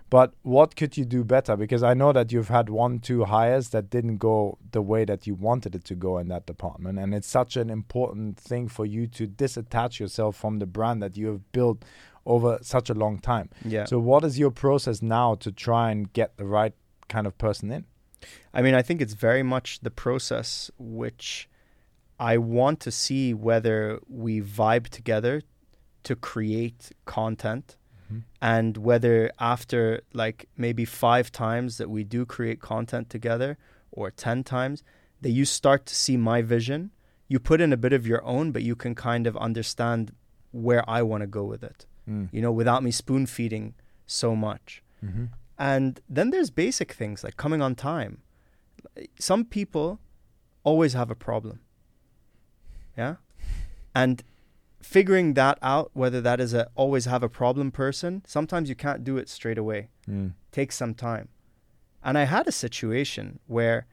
but 0.10 0.34
what 0.42 0.76
could 0.78 0.98
you 0.98 1.06
do 1.06 1.24
better? 1.24 1.56
Because 1.58 1.84
I 1.84 1.94
know 1.94 2.12
that 2.14 2.32
you've 2.32 2.48
had 2.48 2.70
one, 2.70 3.00
two 3.00 3.26
hires 3.26 3.70
that 3.70 3.90
didn't 3.90 4.18
go 4.18 4.58
the 4.72 4.82
way 4.82 5.06
that 5.06 5.28
you 5.28 5.36
wanted 5.36 5.76
it 5.76 5.84
to 5.86 5.96
go 5.96 6.18
in 6.18 6.30
that 6.30 6.46
department, 6.46 6.98
and 6.98 7.14
it's 7.14 7.28
such 7.28 7.58
an 7.58 7.70
important 7.70 8.40
thing 8.40 8.70
for 8.70 8.86
you 8.86 9.06
to 9.08 9.28
disattach 9.28 10.00
yourself 10.00 10.36
from 10.38 10.60
the 10.60 10.66
brand 10.66 11.02
that 11.04 11.18
you 11.18 11.28
have 11.28 11.44
built 11.52 11.84
over 12.26 12.58
such 12.62 12.90
a 12.90 12.94
long 12.94 13.20
time. 13.20 13.50
Yeah. 13.66 13.86
So 13.86 14.00
what 14.00 14.24
is 14.24 14.40
your 14.40 14.52
process 14.52 15.02
now 15.02 15.36
to 15.36 15.52
try 15.52 15.92
and 15.92 16.12
get 16.14 16.38
the 16.38 16.46
right 16.46 16.74
kind 17.10 17.28
of 17.28 17.38
person 17.38 17.70
in? 17.72 17.86
I 18.54 18.62
mean, 18.62 18.74
I 18.76 18.82
think 18.82 19.02
it's 19.02 19.14
very 19.14 19.44
much 19.44 19.80
the 19.82 19.92
process 19.92 20.72
which 20.78 21.48
I 22.20 22.38
want 22.38 22.80
to 22.82 22.92
see 22.92 23.34
whether 23.34 24.00
we 24.10 24.42
vibe 24.42 24.90
together 24.90 25.42
to 26.04 26.16
create 26.16 26.92
content 27.06 27.78
Mhm. 28.12 28.24
and 28.42 28.78
whether 28.78 29.32
after 29.40 30.02
like 30.14 30.48
maybe 30.58 30.84
five 30.86 31.32
times 31.32 31.78
that 31.78 31.90
we 31.90 32.04
do 32.04 32.26
create 32.26 32.60
content 32.60 33.10
together 33.10 33.58
or 33.92 34.10
10 34.12 34.44
times 34.44 34.84
that 35.22 35.30
you 35.32 35.46
start 35.46 35.86
to 35.86 35.96
see 35.96 36.18
my 36.18 36.42
vision 36.42 36.92
you 37.28 37.40
put 37.40 37.62
in 37.62 37.72
a 37.72 37.78
bit 37.78 37.94
of 37.94 38.08
your 38.08 38.24
own 38.26 38.52
but 38.52 38.64
you 38.64 38.76
can 38.76 38.96
kind 38.96 39.28
of 39.28 39.38
understand 39.38 40.12
where 40.52 40.84
i 40.90 41.02
want 41.04 41.22
to 41.22 41.28
go 41.28 41.44
with 41.44 41.64
it 41.64 41.86
Mm. 42.08 42.30
you 42.32 42.42
know 42.42 42.52
without 42.52 42.82
me 42.84 42.92
spoon 42.92 43.26
feeding 43.28 43.76
so 44.08 44.36
much 44.36 44.82
Mm-hmm. 45.06 45.26
And 45.60 46.00
then 46.08 46.30
there's 46.30 46.50
basic 46.50 46.94
things 46.94 47.24
like 47.24 47.36
coming 47.36 47.62
on 47.62 47.76
time. 47.76 48.22
Some 49.20 49.44
people 49.44 50.00
always 50.64 50.94
have 50.94 51.12
a 51.12 51.16
problem. 51.16 51.60
Yeah? 52.98 53.16
And 53.94 54.24
figuring 54.82 55.34
that 55.34 55.60
out, 55.62 55.92
whether 55.94 56.22
that 56.22 56.40
is 56.40 56.54
a 56.54 56.70
always 56.76 57.06
have 57.06 57.24
a 57.24 57.30
problem 57.30 57.72
person, 57.72 58.24
sometimes 58.26 58.70
you 58.70 58.76
can't 58.76 59.04
do 59.04 59.18
it 59.18 59.28
straight 59.28 59.58
away. 59.58 59.90
Mm. 60.10 60.34
Takes 60.54 60.78
some 60.78 60.94
time. 60.94 61.28
And 62.02 62.18
I 62.18 62.24
had 62.24 62.48
a 62.48 62.54
situation 62.54 63.40
where 63.48 63.86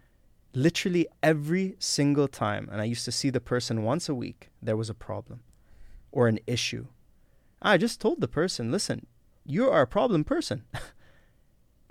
literally 0.55 1.09
every 1.21 1.75
single 1.81 2.29
time, 2.29 2.69
and 2.71 2.81
I 2.81 2.85
used 2.85 3.05
to 3.07 3.13
see 3.13 3.31
the 3.31 3.41
person 3.41 3.83
once 3.83 4.09
a 4.09 4.15
week, 4.15 4.51
there 4.63 4.77
was 4.77 4.89
a 4.89 4.95
problem 4.95 5.41
or 6.13 6.29
an 6.29 6.39
issue. 6.47 6.87
I 7.61 7.77
just 7.77 8.01
told 8.01 8.21
the 8.21 8.29
person, 8.29 8.71
listen, 8.71 9.07
you 9.45 9.69
are 9.69 9.83
a 9.83 9.87
problem 9.89 10.23
person. 10.23 10.63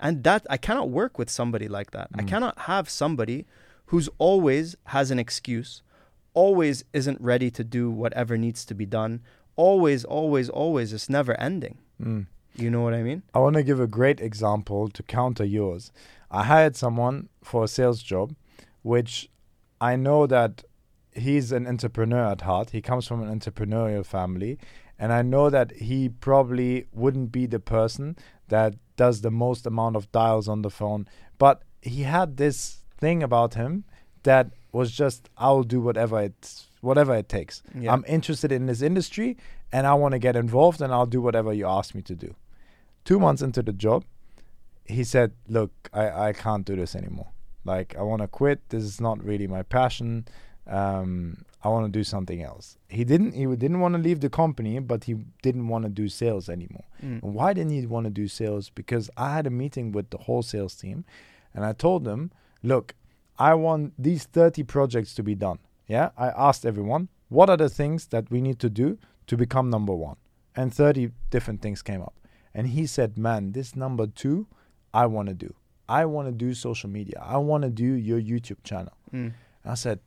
and 0.00 0.24
that 0.24 0.46
I 0.50 0.56
cannot 0.56 0.90
work 0.90 1.18
with 1.18 1.30
somebody 1.30 1.68
like 1.68 1.90
that. 1.92 2.08
I 2.14 2.22
Mm. 2.22 2.28
cannot 2.28 2.58
have 2.60 2.88
somebody 2.88 3.46
who's 3.86 4.08
always 4.18 4.76
has 4.86 5.10
an 5.10 5.18
excuse, 5.18 5.82
always 6.34 6.84
isn't 6.92 7.20
ready 7.20 7.50
to 7.52 7.64
do 7.64 7.90
whatever 7.90 8.36
needs 8.36 8.64
to 8.66 8.74
be 8.74 8.86
done, 8.86 9.20
always, 9.56 10.04
always, 10.04 10.48
always, 10.50 10.92
it's 10.92 11.08
never 11.08 11.34
ending. 11.40 11.78
Mm. 12.02 12.26
You 12.56 12.70
know 12.70 12.82
what 12.82 12.94
I 12.94 13.02
mean? 13.02 13.22
I 13.34 13.38
want 13.38 13.56
to 13.56 13.62
give 13.62 13.80
a 13.80 13.86
great 13.86 14.20
example 14.20 14.88
to 14.88 15.02
counter 15.02 15.44
yours. 15.44 15.92
I 16.30 16.44
hired 16.44 16.74
someone 16.76 17.28
for 17.42 17.64
a 17.64 17.68
sales 17.68 18.02
job, 18.02 18.34
which 18.82 19.30
I 19.80 19.96
know 19.96 20.26
that 20.26 20.64
he's 21.12 21.52
an 21.52 21.66
entrepreneur 21.66 22.24
at 22.32 22.42
heart. 22.42 22.70
He 22.70 22.80
comes 22.82 23.06
from 23.06 23.22
an 23.22 23.38
entrepreneurial 23.40 24.04
family. 24.04 24.58
And 24.98 25.12
I 25.12 25.20
know 25.22 25.50
that 25.50 25.72
he 25.72 26.08
probably 26.08 26.86
wouldn't 26.92 27.30
be 27.30 27.44
the 27.46 27.60
person 27.60 28.16
that 28.48 28.74
does 28.96 29.20
the 29.20 29.30
most 29.30 29.66
amount 29.66 29.96
of 29.96 30.10
dials 30.12 30.48
on 30.48 30.62
the 30.62 30.70
phone. 30.70 31.08
But 31.38 31.62
he 31.80 32.02
had 32.02 32.36
this 32.36 32.78
thing 32.98 33.22
about 33.22 33.54
him 33.54 33.84
that 34.22 34.50
was 34.72 34.92
just, 34.92 35.28
I'll 35.38 35.62
do 35.62 35.80
whatever 35.80 36.20
it, 36.20 36.64
whatever 36.80 37.14
it 37.14 37.28
takes. 37.28 37.62
Yeah. 37.78 37.92
I'm 37.92 38.04
interested 38.08 38.52
in 38.52 38.66
this 38.66 38.82
industry 38.82 39.36
and 39.72 39.86
I 39.86 39.94
want 39.94 40.12
to 40.12 40.18
get 40.18 40.36
involved 40.36 40.80
and 40.80 40.92
I'll 40.92 41.06
do 41.06 41.20
whatever 41.20 41.52
you 41.52 41.66
ask 41.66 41.94
me 41.94 42.02
to 42.02 42.14
do. 42.14 42.34
Two 43.04 43.20
months 43.20 43.42
into 43.42 43.62
the 43.62 43.72
job, 43.72 44.04
he 44.84 45.04
said, 45.04 45.32
Look, 45.48 45.70
I, 45.92 46.28
I 46.28 46.32
can't 46.32 46.64
do 46.64 46.76
this 46.76 46.94
anymore. 46.94 47.28
Like, 47.64 47.96
I 47.96 48.02
want 48.02 48.22
to 48.22 48.28
quit. 48.28 48.68
This 48.68 48.84
is 48.84 49.00
not 49.00 49.22
really 49.22 49.46
my 49.46 49.62
passion. 49.62 50.26
Um, 50.66 51.44
I 51.66 51.68
want 51.68 51.84
to 51.86 51.98
do 51.98 52.04
something 52.04 52.42
else. 52.42 52.78
He 52.88 53.02
didn't. 53.04 53.32
He 53.32 53.44
didn't 53.62 53.80
want 53.80 53.94
to 53.96 54.00
leave 54.00 54.20
the 54.20 54.30
company, 54.30 54.78
but 54.78 55.04
he 55.04 55.14
didn't 55.42 55.66
want 55.66 55.82
to 55.84 55.90
do 56.02 56.08
sales 56.08 56.48
anymore. 56.48 56.84
Mm. 57.02 57.22
And 57.22 57.34
why 57.34 57.52
didn't 57.52 57.72
he 57.72 57.84
want 57.86 58.04
to 58.04 58.10
do 58.10 58.28
sales? 58.28 58.70
Because 58.70 59.10
I 59.16 59.34
had 59.34 59.46
a 59.46 59.50
meeting 59.50 59.90
with 59.90 60.10
the 60.10 60.18
whole 60.18 60.42
sales 60.42 60.74
team, 60.76 61.04
and 61.54 61.64
I 61.64 61.72
told 61.72 62.04
them, 62.04 62.30
"Look, 62.62 62.94
I 63.38 63.54
want 63.54 63.94
these 63.98 64.24
30 64.24 64.62
projects 64.62 65.14
to 65.14 65.22
be 65.22 65.34
done. 65.34 65.58
Yeah, 65.86 66.10
I 66.16 66.28
asked 66.28 66.64
everyone, 66.64 67.08
what 67.28 67.50
are 67.50 67.56
the 67.56 67.68
things 67.68 68.06
that 68.08 68.30
we 68.30 68.40
need 68.40 68.58
to 68.60 68.70
do 68.70 68.98
to 69.26 69.36
become 69.36 69.70
number 69.70 69.94
one? 69.94 70.16
And 70.54 70.72
30 70.72 71.10
different 71.30 71.60
things 71.62 71.82
came 71.82 72.00
up. 72.00 72.14
And 72.54 72.68
he 72.68 72.86
said, 72.86 73.18
man, 73.18 73.52
this 73.52 73.76
number 73.76 74.06
two, 74.06 74.46
I 74.94 75.06
want 75.06 75.28
to 75.28 75.34
do. 75.34 75.54
I 75.88 76.06
want 76.06 76.28
to 76.28 76.32
do 76.32 76.54
social 76.54 76.90
media. 76.90 77.22
I 77.22 77.36
want 77.36 77.62
to 77.64 77.70
do 77.70 77.84
your 77.84 78.20
YouTube 78.20 78.62
channel. 78.64 78.92
Mm. 79.12 79.32
And 79.62 79.72
I 79.72 79.74
said, 79.74 80.00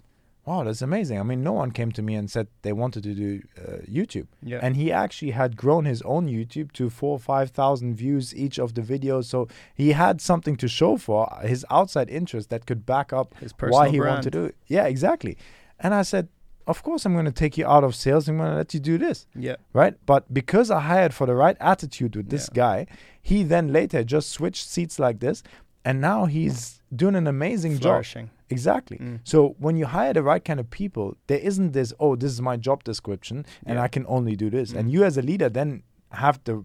wow, 0.50 0.64
that's 0.64 0.82
amazing. 0.82 1.20
I 1.20 1.24
mean, 1.24 1.42
no 1.44 1.54
one 1.54 1.72
came 1.80 1.92
to 1.94 2.02
me 2.02 2.14
and 2.16 2.30
said 2.36 2.48
they 2.64 2.74
wanted 2.74 3.04
to 3.04 3.14
do 3.14 3.42
uh, 3.58 3.62
YouTube. 4.00 4.28
Yeah. 4.52 4.60
And 4.64 4.76
he 4.76 4.92
actually 4.92 5.32
had 5.42 5.56
grown 5.64 5.86
his 5.86 6.02
own 6.14 6.28
YouTube 6.28 6.72
to 6.80 6.90
four 6.90 7.14
or 7.18 7.20
five 7.20 7.52
thousand 7.52 7.96
views 8.04 8.26
each 8.36 8.58
of 8.60 8.74
the 8.74 8.82
videos. 8.82 9.26
So 9.26 9.48
he 9.76 9.92
had 9.92 10.20
something 10.22 10.56
to 10.58 10.68
show 10.68 10.98
for 10.98 11.20
his 11.44 11.66
outside 11.70 12.10
interest 12.10 12.50
that 12.50 12.66
could 12.66 12.82
back 12.86 13.14
up 13.14 13.36
His 13.46 13.54
why 13.60 13.90
he 13.90 13.98
brand. 14.00 14.10
wanted 14.16 14.32
to 14.32 14.38
do 14.40 14.44
it. 14.46 14.56
Yeah, 14.68 14.86
exactly. 14.96 15.38
And 15.80 15.94
I 15.94 16.02
said, 16.02 16.28
of 16.68 16.84
course 16.84 17.06
I'm 17.06 17.14
going 17.14 17.26
to 17.34 17.40
take 17.44 17.56
you 17.60 17.66
out 17.76 17.84
of 17.84 17.94
sales. 17.96 18.28
I'm 18.28 18.38
going 18.38 18.52
to 18.52 18.58
let 18.58 18.74
you 18.74 18.80
do 18.80 18.98
this, 18.98 19.28
Yeah. 19.48 19.56
right? 19.74 19.94
But 20.06 20.22
because 20.34 20.70
I 20.72 20.80
hired 20.82 21.14
for 21.14 21.26
the 21.28 21.36
right 21.36 21.58
attitude 21.60 22.16
with 22.16 22.30
this 22.30 22.50
Yeah. 22.52 22.56
guy, 22.64 22.78
he 23.22 23.44
then 23.44 23.66
later 23.80 24.04
just 24.04 24.30
switched 24.30 24.66
seats 24.68 24.98
like 25.00 25.20
this, 25.20 25.38
and 25.86 25.96
now 26.02 26.26
he's 26.26 26.82
doing 27.04 27.16
an 27.16 27.28
amazing 27.28 27.74
job. 27.80 28.04
Exactly. 28.50 28.98
Mm. 28.98 29.20
So 29.24 29.56
when 29.60 29.76
you 29.78 29.86
hire 29.86 30.14
the 30.14 30.24
right 30.24 30.44
kind 30.44 30.60
of 30.60 30.70
people, 30.70 31.16
there 31.28 31.40
isn't 31.40 31.72
this, 31.74 31.94
oh, 32.00 32.16
this 32.16 32.32
is 32.32 32.42
my 32.42 32.58
job 32.58 32.84
description 32.84 33.46
and 33.66 33.76
Yeah. 33.78 33.84
I 33.84 33.88
can 33.88 34.06
only 34.08 34.36
do 34.36 34.50
this. 34.50 34.74
And 34.74 34.90
Mm. 34.90 34.94
you 34.94 35.04
as 35.04 35.18
a 35.18 35.22
leader 35.22 35.50
then 35.50 35.84
have 36.12 36.40
the 36.46 36.64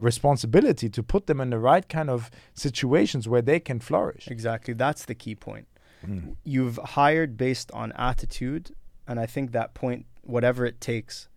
responsibility 0.00 0.88
to 0.88 1.02
put 1.02 1.26
them 1.26 1.40
in 1.40 1.50
the 1.50 1.58
right 1.58 1.88
kind 1.88 2.08
of 2.10 2.30
situations 2.54 3.28
where 3.28 3.42
they 3.42 3.60
can 3.60 3.80
flourish. 3.80 4.28
Exactly. 4.28 4.74
That's 4.74 5.04
the 5.04 5.14
key 5.14 5.34
point. 5.34 5.66
Mm. 6.06 6.36
You've 6.44 6.78
hired 6.96 7.36
based 7.36 7.70
on 7.72 7.92
attitude, 7.92 8.70
and 9.06 9.18
I 9.18 9.26
think 9.26 9.52
that 9.52 9.74
point, 9.74 10.06
whatever 10.22 10.64
it 10.64 10.80
takes, 10.80 11.28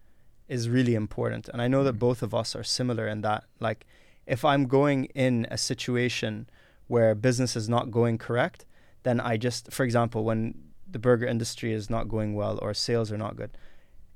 is 0.47 0.69
really 0.69 0.95
important. 0.95 1.49
And 1.49 1.61
I 1.61 1.67
know 1.67 1.83
that 1.83 1.95
Mm. 1.95 1.99
both 2.07 2.21
of 2.21 2.33
us 2.33 2.55
are 2.55 2.63
similar 2.63 3.07
in 3.07 3.21
that. 3.21 3.45
Like, 3.59 3.85
if 4.27 4.45
I'm 4.45 4.67
going 4.67 5.05
in 5.15 5.47
a 5.49 5.57
situation 5.57 6.47
where 6.87 7.15
business 7.15 7.55
is 7.55 7.67
not 7.67 7.89
going 7.89 8.17
correct, 8.17 8.65
then 9.03 9.19
I 9.19 9.37
just, 9.37 9.71
for 9.71 9.83
example, 9.83 10.23
when 10.23 10.55
the 10.89 10.99
burger 10.99 11.25
industry 11.25 11.73
is 11.73 11.89
not 11.89 12.09
going 12.09 12.33
well 12.35 12.59
or 12.61 12.73
sales 12.73 13.11
are 13.11 13.17
not 13.17 13.35
good, 13.35 13.51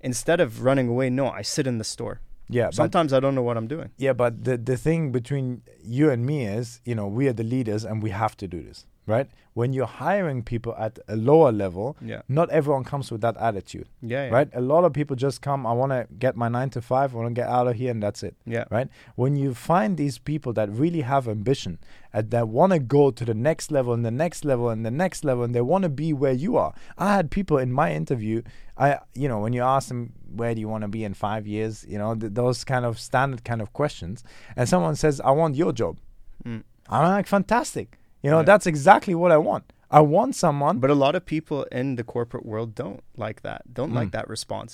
instead 0.02 0.39
of 0.39 0.63
running 0.63 0.88
away, 0.88 1.10
no, 1.10 1.30
I 1.30 1.41
sit 1.41 1.67
in 1.67 1.78
the 1.78 1.84
store. 1.84 2.21
Yeah, 2.48 2.65
but 2.67 2.76
Sometimes 2.76 3.12
I 3.12 3.19
don't 3.19 3.34
know 3.34 3.41
what 3.41 3.58
I'm 3.58 3.67
doing. 3.67 3.89
Yeah, 3.98 4.13
but 4.13 4.43
the 4.43 4.56
the 4.58 4.78
thing 4.78 5.12
between 5.12 5.63
you 5.84 6.12
and 6.12 6.26
me 6.26 6.45
is, 6.45 6.80
you 6.86 6.93
know, 6.93 7.08
we 7.08 7.28
are 7.28 7.34
the 7.34 7.43
leaders 7.43 7.84
and 7.84 8.04
we 8.04 8.12
have 8.12 8.38
to 8.38 8.48
do 8.48 8.62
this, 8.62 8.86
right? 9.08 9.28
When 9.54 9.72
you're 9.72 9.86
hiring 9.88 10.44
people 10.44 10.76
at 10.78 11.00
a 11.08 11.15
lower 11.15 11.52
level, 11.52 11.96
Yeah. 12.02 12.22
not 12.28 12.50
everyone 12.50 12.84
comes 12.84 13.10
with 13.12 13.22
that 13.22 13.38
attitude, 13.38 13.88
Yeah. 14.02 14.26
yeah. 14.26 14.34
right? 14.34 14.50
A 14.54 14.60
lot 14.62 14.84
of 14.84 14.91
people 14.94 15.15
just 15.15 15.41
come, 15.41 15.65
I 15.65 15.72
want 15.74 15.91
to 15.94 16.08
get 16.20 16.36
my 16.36 16.50
9 16.50 16.70
to 16.72 16.82
5, 16.82 17.13
I 17.13 17.18
want 17.18 17.30
to 17.36 17.41
get 17.41 17.48
out 17.48 17.68
of 17.68 17.76
here 17.76 17.91
and 17.91 18.04
that's 18.04 18.22
it. 18.24 18.36
Yeah. 18.46 18.65
right? 18.70 18.89
When 19.15 19.36
you 19.38 19.54
find 19.54 19.96
these 19.96 20.18
people 20.18 20.52
that 20.54 20.70
really 20.70 21.02
have 21.02 21.28
ambition 21.30 21.78
and 22.12 22.32
that 22.32 22.50
want 22.50 22.74
to 22.74 22.80
go 22.80 23.12
to 23.12 23.24
the 23.24 23.34
next 23.34 23.72
level 23.72 23.94
and 23.94 24.04
the 24.06 24.12
next 24.12 24.44
level 24.44 24.70
and 24.70 24.86
the 24.86 24.91
next 24.91 25.24
level 25.24 25.44
and 25.46 25.54
they 25.56 25.62
want 25.62 25.84
to 25.84 25.89
be 25.89 26.12
where 26.12 26.34
you 26.34 26.58
are. 26.58 26.74
I 26.98 27.13
had 27.15 27.32
people 27.32 27.58
in 27.58 27.72
my 27.72 27.94
interview, 27.94 28.41
I 28.78 29.00
you 29.13 29.28
know, 29.30 29.39
when 29.39 29.54
you 29.54 29.62
ask 29.62 29.88
them 29.88 30.13
where 30.36 30.54
do 30.54 30.60
you 30.60 30.68
want 30.68 30.82
to 30.82 30.89
be 30.89 31.04
in 31.06 31.13
5 31.13 31.48
years, 31.48 31.86
you 31.88 31.98
know, 31.98 32.13
th- 32.15 32.34
those 32.34 32.65
kind 32.65 32.84
of 32.86 33.00
standard 33.00 33.46
kind 33.46 33.62
of 33.62 33.72
questions 33.72 34.24
and 34.58 34.68
someone 34.68 34.96
says 34.96 35.22
I 35.22 35.32
want 35.32 35.56
your 35.56 35.72
job. 35.72 35.98
Mm. 36.44 36.63
I'm 36.89 37.04
like 37.12 37.28
fantastic. 37.28 38.00
You 38.26 38.32
know, 38.32 38.42
Yeah. 38.42 38.52
that's 38.52 38.68
exactly 38.74 39.14
what 39.22 39.32
I 39.32 39.40
want. 39.50 39.64
I 40.00 40.02
want 40.16 40.32
someone 40.36 40.76
But 40.80 40.90
a 40.90 41.00
lot 41.06 41.14
of 41.20 41.24
people 41.36 41.60
in 41.80 41.96
the 42.00 42.04
corporate 42.04 42.46
world 42.52 42.70
don't 42.82 43.02
like 43.26 43.40
that. 43.48 43.62
Don't 43.80 43.94
like 44.00 44.10
Mm. 44.10 44.18
that 44.18 44.28
response. 44.36 44.72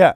Yeah, 0.00 0.12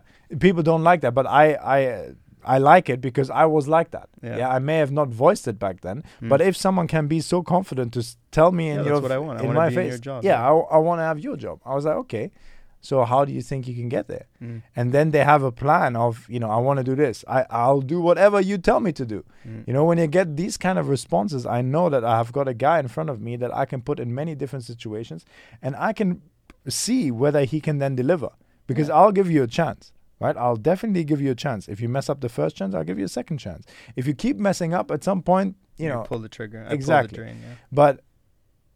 people 0.46 0.62
don't 0.70 0.84
like 0.90 1.00
that, 1.04 1.14
but 1.20 1.26
I 1.26 1.44
I 1.76 1.78
uh, 1.96 2.12
I 2.54 2.58
like 2.72 2.86
it 2.94 3.00
because 3.08 3.28
I 3.42 3.44
was 3.56 3.64
like 3.76 3.90
that. 3.96 4.08
Yeah. 4.22 4.36
Yeah, 4.40 4.56
I 4.56 4.60
may 4.60 4.78
have 4.84 4.92
not 5.00 5.08
voiced 5.24 5.46
it 5.52 5.58
back 5.58 5.76
then, 5.86 5.98
Mm. 6.22 6.28
but 6.32 6.40
if 6.40 6.54
someone 6.56 6.86
can 6.86 7.04
be 7.08 7.20
so 7.32 7.42
confident 7.42 7.88
to 7.96 8.00
s- 8.08 8.16
tell 8.30 8.50
me 8.52 8.64
in 8.70 8.76
Yeah, 8.78 8.84
your 8.90 9.00
that's 9.00 9.02
what 9.02 9.12
I 9.18 9.20
want. 9.26 9.40
I 9.40 9.44
in 9.46 9.52
my 9.62 9.66
in 9.68 9.74
face, 9.78 9.88
your 9.94 10.02
job, 10.08 10.18
yeah, 10.24 10.38
yeah. 10.38 10.48
I, 10.50 10.76
I 10.76 10.78
want 10.88 10.98
to 11.00 11.06
have 11.10 11.18
your 11.26 11.36
job. 11.46 11.56
I 11.70 11.74
was 11.74 11.84
like, 11.88 11.98
okay, 12.04 12.30
so 12.80 13.04
how 13.04 13.24
do 13.24 13.32
you 13.32 13.42
think 13.42 13.66
you 13.66 13.74
can 13.74 13.88
get 13.88 14.06
there? 14.08 14.26
Mm. 14.40 14.62
And 14.74 14.92
then 14.92 15.10
they 15.10 15.24
have 15.24 15.42
a 15.42 15.50
plan 15.50 15.96
of, 15.96 16.24
you 16.28 16.38
know, 16.38 16.50
I 16.50 16.58
want 16.58 16.78
to 16.78 16.84
do 16.84 16.94
this. 16.94 17.24
I 17.26 17.44
I'll 17.50 17.80
do 17.80 18.00
whatever 18.00 18.40
you 18.40 18.58
tell 18.58 18.80
me 18.80 18.92
to 18.92 19.04
do. 19.04 19.24
Mm. 19.46 19.66
You 19.66 19.72
know, 19.72 19.84
when 19.84 19.98
you 19.98 20.06
get 20.06 20.36
these 20.36 20.56
kind 20.56 20.78
of 20.78 20.88
responses, 20.88 21.46
I 21.46 21.62
know 21.62 21.88
that 21.88 22.04
I 22.04 22.16
have 22.16 22.32
got 22.32 22.48
a 22.48 22.54
guy 22.54 22.78
in 22.78 22.88
front 22.88 23.10
of 23.10 23.20
me 23.20 23.36
that 23.36 23.54
I 23.54 23.64
can 23.64 23.82
put 23.82 23.98
in 23.98 24.14
many 24.14 24.34
different 24.34 24.64
situations, 24.64 25.24
and 25.62 25.74
I 25.76 25.92
can 25.92 26.22
see 26.68 27.10
whether 27.10 27.44
he 27.44 27.60
can 27.60 27.78
then 27.78 27.94
deliver. 27.96 28.30
Because 28.66 28.88
Yeah. 28.88 28.96
I'll 28.96 29.12
give 29.12 29.30
you 29.30 29.42
a 29.42 29.46
chance, 29.46 29.92
right? 30.20 30.36
I'll 30.36 30.56
definitely 30.56 31.04
give 31.04 31.20
you 31.20 31.30
a 31.30 31.36
chance. 31.36 31.68
If 31.68 31.80
you 31.80 31.88
mess 31.88 32.08
up 32.08 32.20
the 32.20 32.28
first 32.28 32.56
chance, 32.56 32.74
I'll 32.74 32.84
give 32.84 32.98
you 32.98 33.04
a 33.04 33.08
second 33.20 33.38
chance. 33.38 33.64
If 33.94 34.06
you 34.06 34.14
keep 34.14 34.38
messing 34.38 34.74
up, 34.74 34.90
at 34.90 35.04
some 35.04 35.22
point, 35.22 35.56
you 35.76 35.88
know. 35.88 36.02
pull 36.02 36.18
the 36.18 36.28
trigger. 36.28 36.66
I 36.68 36.72
Exactly. 36.72 37.16
Pull 37.16 37.24
the 37.24 37.30
drain, 37.32 37.42
yeah. 37.42 37.54
But 37.70 38.00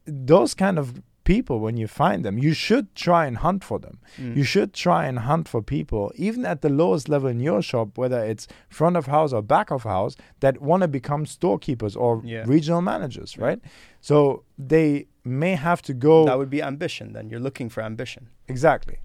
those 0.06 0.54
kind 0.54 0.78
of 0.78 1.02
people, 1.24 1.60
when 1.60 1.76
you 1.76 1.86
find 1.86 2.24
them, 2.24 2.38
you 2.38 2.52
should 2.54 2.94
try 2.94 3.26
and 3.26 3.36
hunt 3.38 3.62
for 3.64 3.78
them. 3.78 3.98
Mm. 4.18 4.36
You 4.36 4.44
should 4.44 4.72
try 4.72 5.06
and 5.06 5.18
hunt 5.20 5.48
for 5.48 5.62
people, 5.62 6.12
even 6.16 6.44
at 6.46 6.60
the 6.62 6.68
lowest 6.68 7.08
level 7.08 7.28
in 7.28 7.40
your 7.40 7.62
shop, 7.62 7.98
whether 7.98 8.24
it's 8.24 8.46
front 8.68 8.96
of 8.96 9.06
house 9.06 9.32
or 9.32 9.42
back 9.42 9.70
of 9.70 9.82
house, 9.84 10.16
that 10.40 10.60
want 10.60 10.82
to 10.82 10.88
become 10.88 11.26
storekeepers 11.26 11.94
or 11.96 12.22
Yeah. 12.24 12.44
regional 12.46 12.82
managers, 12.82 13.36
Yeah. 13.36 13.44
right? 13.44 13.60
So 14.00 14.44
they 14.58 15.06
may 15.24 15.54
have 15.54 15.82
to 15.82 15.94
go 15.94 16.24
That 16.24 16.38
would 16.38 16.50
be 16.50 16.62
ambition. 16.62 17.12
Then 17.12 17.28
you're 17.30 17.40
looking 17.48 17.68
for 17.68 17.82
ambition. 17.82 18.28
exactly, 18.48 18.98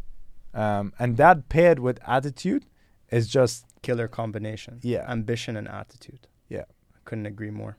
um, 0.53 0.93
and 0.97 1.17
that 1.17 1.49
paired 1.49 1.79
with 1.79 1.99
attitude 2.07 2.65
is 3.11 3.27
just 3.27 3.65
Killer 3.81 4.07
combination. 4.07 4.79
Yeah. 4.81 5.05
Ambition 5.11 5.55
and 5.57 5.67
attitude. 5.67 6.27
Yeah. 6.49 6.65
I 6.95 6.99
couldn't 7.03 7.27
agree 7.27 7.51
more. 7.51 7.77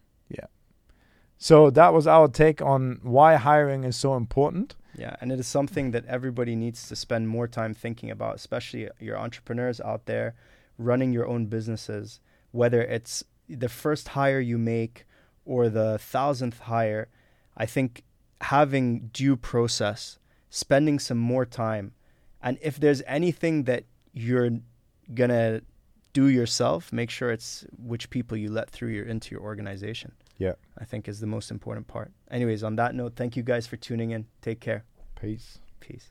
So. 1.38 1.70
That 1.70 1.92
was 1.92 2.06
our 2.06 2.28
take 2.28 2.62
on 2.62 3.00
why 3.02 3.36
hiring 3.36 3.84
is 3.84 3.96
so 3.96 4.16
important. 4.16 4.74
Yeah, 4.96 5.16
and 5.20 5.30
it 5.30 5.38
is 5.38 5.46
something 5.46 5.90
that 5.90 6.06
everybody 6.06 6.56
needs 6.56 6.88
to 6.88 6.96
spend 6.96 7.28
more 7.28 7.46
time 7.46 7.74
thinking 7.74 8.10
about, 8.10 8.36
especially 8.36 8.88
your 8.98 9.18
entrepreneurs 9.18 9.80
out 9.80 10.06
there 10.06 10.34
running 10.78 11.12
your 11.12 11.26
own 11.26 11.46
businesses, 11.46 12.20
whether 12.52 12.82
it's 12.82 13.22
the 13.48 13.68
first 13.68 14.08
hire 14.08 14.40
you 14.40 14.58
make 14.58 15.06
or 15.44 15.68
the 15.68 15.98
thousandth 15.98 16.60
hire. 16.60 17.08
I 17.56 17.66
think 17.66 18.04
having 18.40 19.08
due 19.12 19.36
process, 19.36 20.18
spending 20.50 20.98
some 20.98 21.18
more 21.18 21.44
time, 21.44 21.92
and 22.42 22.58
if 22.62 22.78
there's 22.78 23.02
anything 23.06 23.64
that 23.64 23.84
you're 24.12 24.50
gonna 25.14 25.60
do 26.12 26.28
yourself, 26.28 26.92
make 26.92 27.10
sure 27.10 27.30
it's 27.30 27.66
which 27.78 28.08
people 28.08 28.36
you 28.36 28.50
let 28.50 28.70
through 28.70 28.88
your 28.88 29.04
into 29.04 29.34
your 29.34 29.42
organization. 29.42 30.12
Yeah. 30.38 30.52
I 30.78 30.84
think 30.84 31.08
is 31.08 31.20
the 31.20 31.26
most 31.26 31.50
important 31.50 31.86
part. 31.86 32.12
Anyways, 32.30 32.62
on 32.62 32.76
that 32.76 32.94
note, 32.94 33.14
thank 33.16 33.36
you 33.36 33.42
guys 33.42 33.66
for 33.66 33.76
tuning 33.76 34.10
in. 34.10 34.26
Take 34.42 34.60
care. 34.60 34.84
Peace. 35.20 35.58
Peace. 35.80 36.10